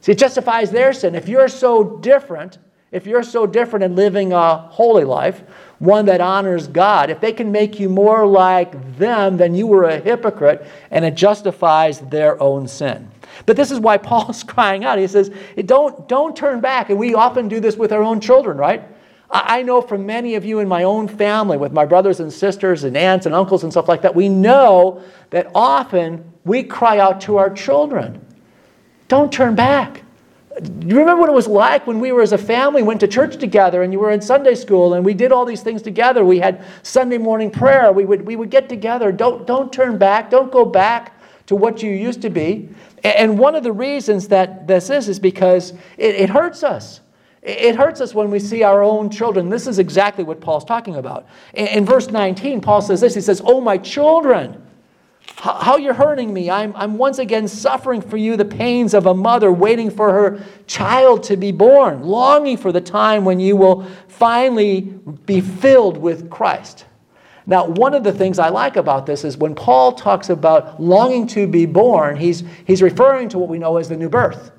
See, 0.00 0.12
it 0.12 0.18
justifies 0.18 0.70
their 0.70 0.92
sin. 0.92 1.14
If 1.14 1.28
you're 1.28 1.48
so 1.48 1.98
different, 1.98 2.58
if 2.92 3.06
you're 3.06 3.22
so 3.22 3.46
different 3.46 3.84
in 3.84 3.96
living 3.96 4.32
a 4.32 4.56
holy 4.56 5.04
life, 5.04 5.42
one 5.78 6.06
that 6.06 6.20
honors 6.20 6.68
God, 6.68 7.10
if 7.10 7.20
they 7.20 7.32
can 7.32 7.52
make 7.52 7.78
you 7.78 7.88
more 7.88 8.26
like 8.26 8.96
them, 8.96 9.36
then 9.36 9.54
you 9.54 9.66
were 9.66 9.84
a 9.84 9.98
hypocrite 9.98 10.66
and 10.90 11.04
it 11.04 11.14
justifies 11.14 12.00
their 12.00 12.40
own 12.40 12.66
sin. 12.66 13.10
But 13.44 13.56
this 13.56 13.70
is 13.70 13.80
why 13.80 13.98
Paul's 13.98 14.42
crying 14.44 14.84
out. 14.84 14.98
He 14.98 15.06
says, 15.06 15.30
don't, 15.64 16.08
don't 16.08 16.36
turn 16.36 16.60
back. 16.60 16.88
And 16.90 16.98
we 16.98 17.14
often 17.14 17.48
do 17.48 17.60
this 17.60 17.76
with 17.76 17.92
our 17.92 18.02
own 18.02 18.20
children, 18.20 18.56
right? 18.56 18.82
I 19.28 19.62
know 19.62 19.82
from 19.82 20.06
many 20.06 20.36
of 20.36 20.44
you 20.44 20.60
in 20.60 20.68
my 20.68 20.84
own 20.84 21.08
family, 21.08 21.56
with 21.56 21.72
my 21.72 21.84
brothers 21.84 22.20
and 22.20 22.32
sisters 22.32 22.84
and 22.84 22.96
aunts 22.96 23.26
and 23.26 23.34
uncles 23.34 23.64
and 23.64 23.72
stuff 23.72 23.88
like 23.88 24.02
that, 24.02 24.14
we 24.14 24.28
know 24.28 25.02
that 25.30 25.50
often 25.52 26.32
we 26.44 26.62
cry 26.62 26.98
out 27.00 27.20
to 27.22 27.36
our 27.36 27.50
children, 27.50 28.24
don't 29.08 29.32
turn 29.32 29.56
back. 29.56 30.02
Do 30.62 30.86
you 30.86 30.98
remember 30.98 31.20
what 31.20 31.28
it 31.28 31.34
was 31.34 31.48
like 31.48 31.86
when 31.86 32.00
we 32.00 32.12
were 32.12 32.22
as 32.22 32.32
a 32.32 32.38
family, 32.38 32.82
went 32.82 33.00
to 33.00 33.08
church 33.08 33.36
together 33.36 33.82
and 33.82 33.92
you 33.92 33.98
were 33.98 34.10
in 34.10 34.22
Sunday 34.22 34.54
school 34.54 34.94
and 34.94 35.04
we 35.04 35.12
did 35.12 35.30
all 35.30 35.44
these 35.44 35.62
things 35.62 35.82
together? 35.82 36.24
We 36.24 36.38
had 36.38 36.64
Sunday 36.82 37.18
morning 37.18 37.50
prayer. 37.50 37.92
We 37.92 38.06
would, 38.06 38.22
we 38.22 38.36
would 38.36 38.50
get 38.50 38.68
together. 38.68 39.12
Don't, 39.12 39.46
don't 39.46 39.70
turn 39.70 39.98
back. 39.98 40.30
Don't 40.30 40.50
go 40.50 40.64
back 40.64 41.20
to 41.46 41.56
what 41.56 41.82
you 41.82 41.90
used 41.90 42.22
to 42.22 42.30
be. 42.30 42.70
And 43.04 43.38
one 43.38 43.54
of 43.54 43.64
the 43.64 43.72
reasons 43.72 44.28
that 44.28 44.66
this 44.66 44.88
is 44.88 45.08
is 45.08 45.18
because 45.18 45.72
it, 45.98 46.14
it 46.14 46.30
hurts 46.30 46.62
us. 46.62 47.00
It 47.42 47.76
hurts 47.76 48.00
us 48.00 48.14
when 48.14 48.30
we 48.30 48.40
see 48.40 48.62
our 48.62 48.82
own 48.82 49.10
children. 49.10 49.50
This 49.50 49.66
is 49.66 49.78
exactly 49.78 50.24
what 50.24 50.40
Paul's 50.40 50.64
talking 50.64 50.96
about. 50.96 51.26
In, 51.52 51.66
in 51.68 51.84
verse 51.84 52.08
19, 52.08 52.62
Paul 52.62 52.80
says 52.80 53.02
this 53.02 53.14
He 53.14 53.20
says, 53.20 53.42
Oh, 53.44 53.60
my 53.60 53.76
children 53.76 54.65
how 55.38 55.76
you're 55.76 55.94
hurting 55.94 56.32
me. 56.32 56.50
I'm, 56.50 56.74
I'm 56.74 56.96
once 56.96 57.18
again 57.18 57.46
suffering 57.46 58.00
for 58.00 58.16
you 58.16 58.36
the 58.36 58.44
pains 58.44 58.94
of 58.94 59.06
a 59.06 59.14
mother 59.14 59.52
waiting 59.52 59.90
for 59.90 60.10
her 60.10 60.44
child 60.66 61.22
to 61.24 61.36
be 61.36 61.52
born, 61.52 62.02
longing 62.02 62.56
for 62.56 62.72
the 62.72 62.80
time 62.80 63.24
when 63.24 63.38
you 63.38 63.54
will 63.54 63.84
finally 64.08 64.80
be 65.26 65.40
filled 65.40 65.98
with 65.98 66.30
Christ. 66.30 66.86
Now, 67.46 67.66
one 67.66 67.94
of 67.94 68.02
the 68.02 68.12
things 68.12 68.38
I 68.38 68.48
like 68.48 68.76
about 68.76 69.06
this 69.06 69.24
is 69.24 69.36
when 69.36 69.54
Paul 69.54 69.92
talks 69.92 70.30
about 70.30 70.82
longing 70.82 71.26
to 71.28 71.46
be 71.46 71.66
born, 71.66 72.16
he's, 72.16 72.42
he's 72.66 72.82
referring 72.82 73.28
to 73.28 73.38
what 73.38 73.48
we 73.48 73.58
know 73.58 73.76
as 73.76 73.88
the 73.88 73.96
new 73.96 74.08
birth. 74.08 74.50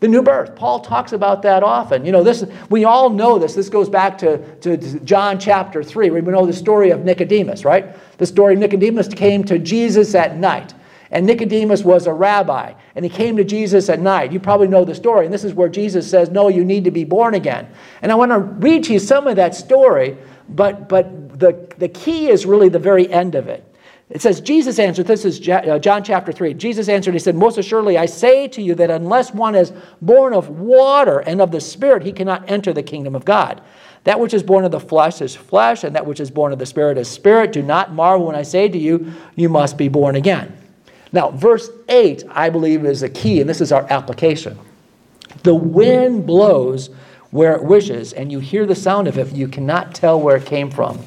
The 0.00 0.08
new 0.08 0.22
birth. 0.22 0.56
Paul 0.56 0.80
talks 0.80 1.12
about 1.12 1.42
that 1.42 1.62
often. 1.62 2.06
You 2.06 2.12
know, 2.12 2.24
this 2.24 2.44
we 2.70 2.84
all 2.84 3.10
know 3.10 3.38
this. 3.38 3.54
This 3.54 3.68
goes 3.68 3.88
back 3.88 4.16
to, 4.18 4.38
to, 4.56 4.76
John 5.00 5.38
chapter 5.38 5.82
3. 5.82 6.08
We 6.08 6.22
know 6.22 6.46
the 6.46 6.54
story 6.54 6.90
of 6.90 7.04
Nicodemus, 7.04 7.66
right? 7.66 7.94
The 8.16 8.24
story 8.24 8.54
of 8.54 8.60
Nicodemus 8.60 9.08
came 9.08 9.44
to 9.44 9.58
Jesus 9.58 10.14
at 10.14 10.38
night. 10.38 10.74
And 11.12 11.26
Nicodemus 11.26 11.82
was 11.82 12.06
a 12.06 12.12
rabbi, 12.12 12.72
and 12.94 13.04
he 13.04 13.10
came 13.10 13.36
to 13.36 13.42
Jesus 13.42 13.88
at 13.88 13.98
night. 13.98 14.30
You 14.32 14.38
probably 14.38 14.68
know 14.68 14.84
the 14.84 14.94
story. 14.94 15.24
And 15.24 15.34
this 15.34 15.42
is 15.42 15.54
where 15.54 15.68
Jesus 15.68 16.08
says, 16.08 16.30
No, 16.30 16.48
you 16.48 16.64
need 16.64 16.84
to 16.84 16.92
be 16.92 17.04
born 17.04 17.34
again. 17.34 17.68
And 18.00 18.12
I 18.12 18.14
want 18.14 18.30
to 18.30 18.38
read 18.38 18.84
to 18.84 18.92
you 18.92 19.00
some 19.00 19.26
of 19.26 19.36
that 19.36 19.54
story, 19.54 20.16
but, 20.48 20.88
but 20.88 21.38
the, 21.38 21.68
the 21.78 21.88
key 21.88 22.28
is 22.28 22.46
really 22.46 22.68
the 22.68 22.78
very 22.78 23.10
end 23.12 23.34
of 23.34 23.48
it. 23.48 23.64
It 24.10 24.20
says, 24.20 24.40
Jesus 24.40 24.80
answered, 24.80 25.06
this 25.06 25.24
is 25.24 25.48
uh, 25.48 25.78
John 25.78 26.02
chapter 26.02 26.32
3. 26.32 26.54
Jesus 26.54 26.88
answered, 26.88 27.14
He 27.14 27.20
said, 27.20 27.36
Most 27.36 27.58
assuredly, 27.58 27.96
I 27.96 28.06
say 28.06 28.48
to 28.48 28.60
you 28.60 28.74
that 28.74 28.90
unless 28.90 29.32
one 29.32 29.54
is 29.54 29.72
born 30.02 30.34
of 30.34 30.48
water 30.48 31.20
and 31.20 31.40
of 31.40 31.52
the 31.52 31.60
Spirit, 31.60 32.02
he 32.02 32.12
cannot 32.12 32.50
enter 32.50 32.72
the 32.72 32.82
kingdom 32.82 33.14
of 33.14 33.24
God. 33.24 33.60
That 34.02 34.18
which 34.18 34.34
is 34.34 34.42
born 34.42 34.64
of 34.64 34.72
the 34.72 34.80
flesh 34.80 35.20
is 35.20 35.36
flesh, 35.36 35.84
and 35.84 35.94
that 35.94 36.06
which 36.06 36.18
is 36.18 36.30
born 36.30 36.52
of 36.52 36.58
the 36.58 36.66
Spirit 36.66 36.98
is 36.98 37.08
spirit. 37.08 37.52
Do 37.52 37.62
not 37.62 37.92
marvel 37.92 38.26
when 38.26 38.34
I 38.34 38.42
say 38.42 38.68
to 38.68 38.78
you, 38.78 39.12
You 39.36 39.48
must 39.48 39.78
be 39.78 39.88
born 39.88 40.16
again. 40.16 40.56
Now, 41.12 41.30
verse 41.30 41.70
8, 41.88 42.24
I 42.30 42.50
believe, 42.50 42.84
is 42.84 43.02
the 43.02 43.08
key, 43.08 43.40
and 43.40 43.48
this 43.48 43.60
is 43.60 43.70
our 43.70 43.86
application. 43.90 44.58
The 45.44 45.54
wind 45.54 46.26
blows 46.26 46.90
where 47.30 47.54
it 47.54 47.62
wishes, 47.62 48.12
and 48.12 48.32
you 48.32 48.40
hear 48.40 48.66
the 48.66 48.74
sound 48.74 49.06
of 49.06 49.18
it, 49.18 49.32
you 49.32 49.46
cannot 49.46 49.94
tell 49.94 50.20
where 50.20 50.36
it 50.36 50.46
came 50.46 50.68
from 50.68 50.98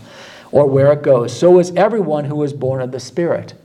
or 0.54 0.68
where 0.68 0.94
it 0.94 1.02
goes. 1.02 1.38
So 1.38 1.60
is 1.60 1.74
everyone 1.76 2.24
who 2.24 2.44
is 2.44 2.54
born 2.54 2.80
of 2.80 2.92
the 2.92 3.00
Spirit. 3.00 3.56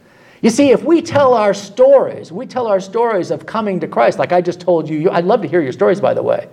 You 0.40 0.48
see, 0.48 0.70
if 0.70 0.82
we 0.82 1.02
tell 1.02 1.34
our 1.34 1.52
stories, 1.52 2.32
we 2.32 2.46
tell 2.46 2.66
our 2.66 2.80
stories 2.80 3.30
of 3.30 3.44
coming 3.44 3.78
to 3.80 3.86
Christ, 3.86 4.18
like 4.18 4.32
I 4.32 4.40
just 4.40 4.58
told 4.58 4.88
you, 4.88 5.10
I'd 5.10 5.26
love 5.26 5.42
to 5.42 5.48
hear 5.48 5.60
your 5.60 5.72
stories, 5.72 6.00
by 6.00 6.14
the 6.14 6.22
way. 6.22 6.48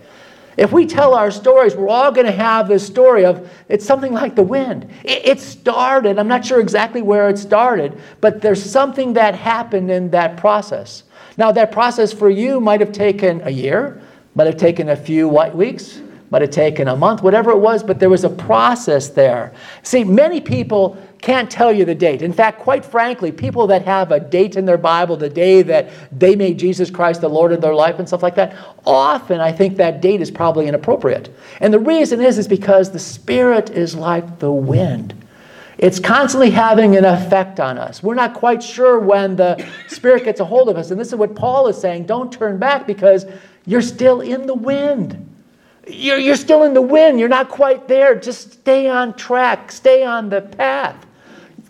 If 0.58 0.74
we 0.74 0.86
tell 0.86 1.14
our 1.14 1.32
stories, 1.32 1.76
we're 1.76 1.88
all 1.88 2.12
going 2.12 2.26
to 2.26 2.34
have 2.34 2.68
this 2.68 2.86
story 2.86 3.26
of 3.26 3.50
it's 3.70 3.86
something 3.86 4.12
like 4.12 4.36
the 4.36 4.44
wind. 4.44 4.90
It, 5.04 5.26
it, 5.26 5.40
started, 5.40 6.20
I'm 6.20 6.28
not 6.28 6.46
sure 6.46 6.60
exactly 6.60 7.02
where 7.02 7.30
it 7.30 7.38
started, 7.38 8.02
but 8.20 8.42
there's 8.42 8.64
something 8.64 9.14
that 9.14 9.36
happened 9.36 9.90
in 9.90 10.12
that 10.12 10.36
process. 10.36 11.04
Now, 11.38 11.52
that 11.54 11.72
process 11.72 12.12
for 12.12 12.30
you 12.30 12.60
might 12.60 12.82
have 12.82 12.92
taken 12.92 13.42
a 13.46 13.50
year, 13.50 14.02
might 14.34 14.48
have 14.48 14.58
taken 14.58 14.90
a 14.90 14.96
few 14.96 15.30
weeks, 15.30 16.02
might 16.36 16.42
have 16.42 16.52
taken 16.52 16.90
a 16.90 16.96
month, 16.98 17.24
whatever 17.24 17.50
it 17.50 17.60
was, 17.60 17.82
but 17.82 17.98
there 17.98 18.10
was 18.10 18.26
a 18.26 18.30
process 18.30 19.08
there. 19.08 19.54
See, 19.84 20.04
many 20.04 20.42
people 20.42 20.98
can't 21.22 21.50
tell 21.50 21.72
you 21.72 21.86
the 21.86 21.96
date. 21.96 22.22
In 22.22 22.34
fact, 22.34 22.60
quite 22.60 22.84
frankly, 22.84 23.32
people 23.32 23.68
that 23.68 23.86
have 23.86 24.12
a 24.12 24.20
date 24.20 24.58
in 24.58 24.66
their 24.66 24.78
Bible, 24.78 25.16
the 25.16 25.30
day 25.30 25.62
that 25.62 25.92
they 26.12 26.36
made 26.36 26.60
Jesus 26.60 26.90
Christ 26.90 27.22
the 27.22 27.30
Lord 27.30 27.54
of 27.54 27.62
their 27.62 27.74
life 27.74 28.00
and 28.00 28.08
stuff 28.10 28.22
like 28.22 28.36
that, 28.36 28.54
often 28.86 29.40
I 29.40 29.54
think 29.54 29.78
that 29.78 30.02
date 30.02 30.20
is 30.20 30.30
probably 30.30 30.68
inappropriate. 30.68 31.34
And 31.62 31.74
the 31.74 31.80
reason 31.80 32.20
is 32.20 32.38
is 32.38 32.50
because 32.50 32.92
the 32.92 33.00
spirit 33.00 33.70
is 33.70 33.96
like 33.96 34.40
the 34.40 34.52
wind. 34.52 35.14
It's 35.78 36.02
constantly 36.02 36.50
having 36.50 36.98
an 36.98 37.06
effect 37.06 37.62
on 37.62 37.78
us. 37.78 38.04
We're 38.04 38.14
not 38.14 38.34
quite 38.34 38.62
sure 38.62 39.00
when 39.00 39.38
the 39.38 39.66
Spirit 39.88 40.26
gets 40.26 40.42
a 40.42 40.46
hold 40.46 40.68
of 40.68 40.76
us. 40.76 40.92
And 40.92 41.00
this 41.00 41.10
is 41.10 41.16
what 41.16 41.34
Paul 41.34 41.68
is 41.68 41.80
saying 41.80 42.06
don't 42.06 42.32
turn 42.32 42.58
back 42.58 42.86
because 42.88 43.26
you're 43.66 43.82
still 43.82 44.20
in 44.20 44.48
the 44.48 44.54
wind. 44.54 45.35
You're, 45.88 46.18
you're 46.18 46.36
still 46.36 46.64
in 46.64 46.74
the 46.74 46.82
wind. 46.82 47.20
You're 47.20 47.30
not 47.30 47.50
quite 47.50 47.88
there. 47.88 48.16
Just 48.16 48.54
stay 48.54 48.90
on 48.90 49.14
track, 49.16 49.72
stay 49.72 50.04
on 50.04 50.30
the 50.30 50.42
path. 50.42 51.06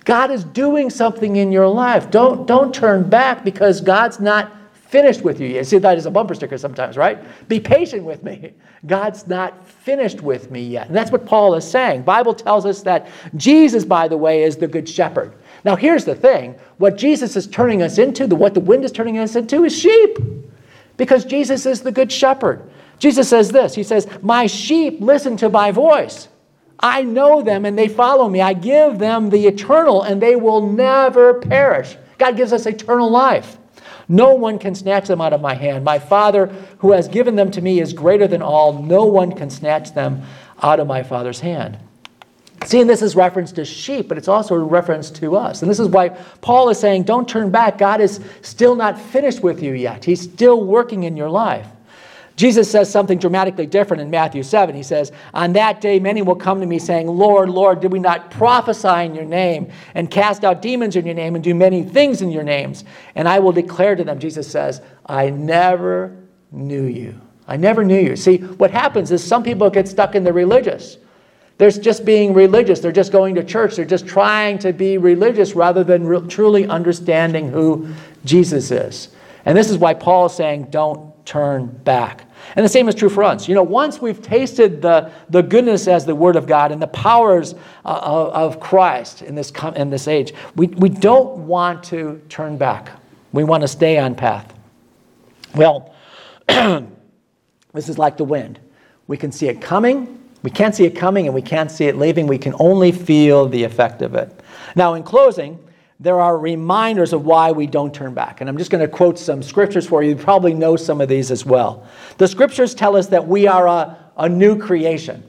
God 0.06 0.30
is 0.32 0.44
doing 0.44 0.90
something 0.90 1.36
in 1.36 1.52
your 1.52 1.68
life. 1.68 2.12
Don't, 2.12 2.46
don't 2.46 2.74
turn 2.74 3.10
back 3.10 3.44
because 3.44 3.82
God's 3.82 4.20
not 4.20 4.52
finished 4.74 5.24
with 5.24 5.42
you. 5.42 5.48
You 5.48 5.64
see 5.64 5.80
that 5.80 5.98
as 5.98 6.06
a 6.06 6.12
bumper 6.12 6.36
sticker 6.36 6.58
sometimes, 6.58 6.96
right? 6.96 7.18
Be 7.50 7.60
patient 7.60 8.04
with 8.04 8.24
me. 8.24 8.54
God's 8.86 9.28
not 9.28 9.68
finished 9.68 10.22
with 10.22 10.52
me 10.52 10.62
yet. 10.62 10.88
And 10.88 10.96
that's 10.96 11.12
what 11.12 11.26
Paul 11.26 11.56
is 11.56 11.70
saying. 11.70 12.04
Bible 12.04 12.36
tells 12.36 12.66
us 12.66 12.84
that 12.84 13.08
Jesus, 13.36 13.84
by 13.84 14.08
the 14.08 14.16
way, 14.16 14.44
is 14.44 14.56
the 14.56 14.68
good 14.68 14.88
shepherd. 14.88 15.34
Now 15.66 15.76
here's 15.76 16.06
the 16.06 16.16
thing. 16.16 16.56
What 16.78 16.98
Jesus 16.98 17.36
is 17.36 17.48
turning 17.48 17.82
us 17.82 17.98
into, 17.98 18.28
the, 18.28 18.36
what 18.36 18.54
the 18.54 18.60
wind 18.60 18.86
is 18.86 18.92
turning 18.92 19.18
us 19.18 19.36
into 19.36 19.64
is 19.64 19.78
sheep. 19.78 20.18
Because 20.98 21.26
Jesus 21.26 21.66
is 21.66 21.82
the 21.82 21.92
good 21.92 22.12
shepherd. 22.12 22.70
Jesus 23.00 23.30
says 23.30 23.52
this 23.52 23.76
He 23.76 23.84
says, 23.84 24.08
My 24.22 24.48
sheep 24.48 24.98
listen 25.00 25.38
to 25.38 25.50
my 25.50 25.72
voice. 25.72 26.28
I 26.80 27.04
know 27.04 27.42
them 27.42 27.66
and 27.66 27.78
they 27.78 27.88
follow 27.88 28.28
me. 28.30 28.42
I 28.42 28.54
give 28.54 29.00
them 29.00 29.30
the 29.30 29.48
eternal 29.48 30.04
and 30.04 30.22
they 30.22 30.36
will 30.36 30.68
never 30.68 31.36
perish. 31.36 31.96
God 32.18 32.38
gives 32.38 32.54
us 32.54 32.66
eternal 32.66 33.10
life. 33.10 33.58
No 34.08 34.36
one 34.36 34.60
can 34.60 34.76
snatch 34.76 35.08
them 35.08 35.22
out 35.22 35.34
of 35.34 35.42
my 35.42 35.56
hand. 35.56 35.84
My 35.84 36.00
Father, 36.00 36.48
who 36.80 36.92
has 36.92 37.08
given 37.08 37.36
them 37.36 37.50
to 37.52 37.62
me, 37.62 37.80
is 37.80 37.94
greater 37.94 38.28
than 38.28 38.42
all. 38.42 38.74
No 38.74 39.06
one 39.06 39.32
can 39.32 39.50
snatch 39.50 39.94
them 39.94 40.22
out 40.62 40.80
of 40.80 40.88
my 40.88 41.02
Father's 41.02 41.40
hand. 41.40 41.80
See, 42.66 42.84
this 42.84 43.02
is 43.02 43.16
reference 43.16 43.52
to 43.54 43.66
sheep, 43.66 44.08
but 44.08 44.18
it's 44.18 44.28
also 44.28 44.56
a 44.56 44.60
reference 44.60 45.10
to 45.12 45.36
us. 45.36 45.62
And 45.62 45.70
this 45.70 45.80
is 45.80 45.88
why 45.88 46.10
Paul 46.42 46.70
is 46.70 46.80
saying, 46.80 47.04
don't 47.04 47.28
turn 47.28 47.52
back. 47.52 47.78
God 47.78 48.00
is 48.00 48.20
still 48.42 48.76
not 48.76 49.00
finished 49.00 49.42
with 49.42 49.62
you 49.62 49.74
yet. 49.74 50.06
He's 50.06 50.22
still 50.22 50.64
working 50.64 51.04
in 51.04 51.18
your 51.18 51.30
life. 51.30 51.68
Jesus 52.36 52.70
says 52.70 52.92
something 52.92 53.18
dramatically 53.18 53.66
different 53.66 54.02
in 54.02 54.10
Matthew 54.10 54.44
7. 54.44 54.76
He 54.76 54.84
says, 54.84 55.12
On 55.34 55.54
that 55.54 55.80
day, 55.80 56.00
many 56.00 56.22
will 56.22 56.36
come 56.36 56.60
to 56.60 56.66
me 56.66 56.80
saying, 56.80 57.08
Lord, 57.08 57.50
Lord, 57.50 57.80
did 57.80 57.94
we 57.94 58.00
not 58.00 58.30
prophesy 58.30 59.06
in 59.06 59.16
your 59.16 59.26
name 59.26 59.72
and 59.94 60.12
cast 60.12 60.44
out 60.44 60.62
demons 60.62 60.98
in 60.98 61.06
your 61.06 61.16
name 61.16 61.36
and 61.36 61.44
do 61.44 61.56
many 61.56 61.84
things 61.84 62.22
in 62.22 62.30
your 62.30 62.44
names? 62.44 62.84
And 63.16 63.30
I 63.30 63.40
will 63.40 63.54
declare 63.54 63.96
to 63.96 64.04
them, 64.04 64.20
Jesus 64.20 64.52
says, 64.52 64.82
I 65.06 65.30
never 65.30 66.18
knew 66.52 66.84
you. 66.84 67.20
I 67.48 67.56
never 67.56 67.86
knew 67.86 68.00
you. 68.00 68.16
See, 68.18 68.38
what 68.38 68.72
happens 68.72 69.12
is 69.12 69.24
some 69.24 69.44
people 69.44 69.70
get 69.70 69.88
stuck 69.88 70.16
in 70.16 70.26
the 70.26 70.34
religious. 70.34 70.98
They're 71.58 71.72
just 71.72 72.04
being 72.04 72.34
religious. 72.34 72.82
They're 72.82 72.92
just 72.92 73.14
going 73.14 73.36
to 73.36 73.44
church. 73.44 73.78
They're 73.78 73.86
just 73.86 74.08
trying 74.08 74.60
to 74.60 74.74
be 74.74 74.98
religious 74.98 75.56
rather 75.56 75.86
than 75.86 76.06
re- 76.06 76.28
truly 76.28 76.68
understanding 76.68 77.50
who 77.50 77.94
Jesus 78.26 78.72
is. 78.72 79.10
And 79.46 79.58
this 79.58 79.70
is 79.70 79.78
why 79.78 79.94
Paul 79.94 80.26
is 80.26 80.34
saying, 80.34 80.68
don't 80.70 81.15
turn 81.26 81.68
back. 81.68 82.26
And 82.56 82.64
the 82.64 82.70
same 82.70 82.88
is 82.88 82.96
true 82.96 83.10
for 83.10 83.24
us. 83.24 83.48
You 83.48 83.56
know, 83.56 83.64
once 83.64 84.00
we've 84.00 84.22
tasted 84.22 84.82
the, 84.82 85.12
the 85.30 85.42
goodness 85.42 85.88
as 85.88 86.06
the 86.06 86.16
Word 86.16 86.36
of 86.36 86.48
God 86.48 86.72
and 86.72 86.82
the 86.82 86.88
powers 86.88 87.56
uh, 87.84 88.00
of, 88.02 88.34
of 88.34 88.60
Christ 88.60 89.24
in 89.24 89.36
this, 89.36 89.52
in 89.76 89.90
this 89.90 90.08
age, 90.08 90.34
we, 90.56 90.68
we 90.68 90.90
don't 90.90 91.48
want 91.48 91.84
to 91.86 92.22
turn 92.30 92.58
back. 92.58 92.92
We 93.34 93.44
want 93.44 93.62
to 93.62 93.68
stay 93.68 93.98
on 93.98 94.16
path. 94.16 94.54
Well, 95.56 95.94
this 96.48 97.90
is 97.90 97.98
like 97.98 98.18
the 98.18 98.24
wind. 98.24 98.60
We 99.08 99.18
can 99.18 99.32
see 99.32 99.48
it 99.48 99.62
coming, 99.62 100.22
we 100.46 100.52
can't 100.52 100.76
see 100.76 100.86
it 100.86 100.96
coming, 100.96 101.26
and 101.26 101.34
we 101.34 101.42
can't 101.42 101.72
see 101.72 101.86
it 101.86 101.98
leaving. 101.98 102.28
We 102.28 102.38
can 102.38 102.54
only 102.60 102.92
feel 102.92 103.48
the 103.48 103.64
effect 103.64 104.04
of 104.04 104.14
it. 104.14 104.32
Now, 104.76 104.94
in 104.94 105.02
closing, 105.02 105.58
there 106.00 106.20
are 106.20 106.38
reminders 106.38 107.14
of 107.14 107.26
why 107.26 107.52
we 107.52 107.68
don't 107.68 107.94
turn 107.94 108.14
back. 108.14 108.42
And 108.42 108.50
I'm 108.50 108.58
just 108.58 108.70
going 108.70 108.82
to 108.82 108.88
quote 108.88 109.18
some 109.18 109.42
scriptures 109.42 109.88
for 109.88 110.04
you. 110.04 110.10
You 110.10 110.16
probably 110.16 110.54
know 110.54 110.76
some 110.76 111.00
of 111.00 111.08
these 111.08 111.32
as 111.32 111.46
well. 111.46 111.88
The 112.18 112.28
scriptures 112.28 112.76
tell 112.76 112.98
us 112.98 113.08
that 113.08 113.28
we 113.28 113.48
are 113.48 113.68
a, 113.68 113.98
a 114.18 114.28
new 114.28 114.60
creation. 114.60 115.24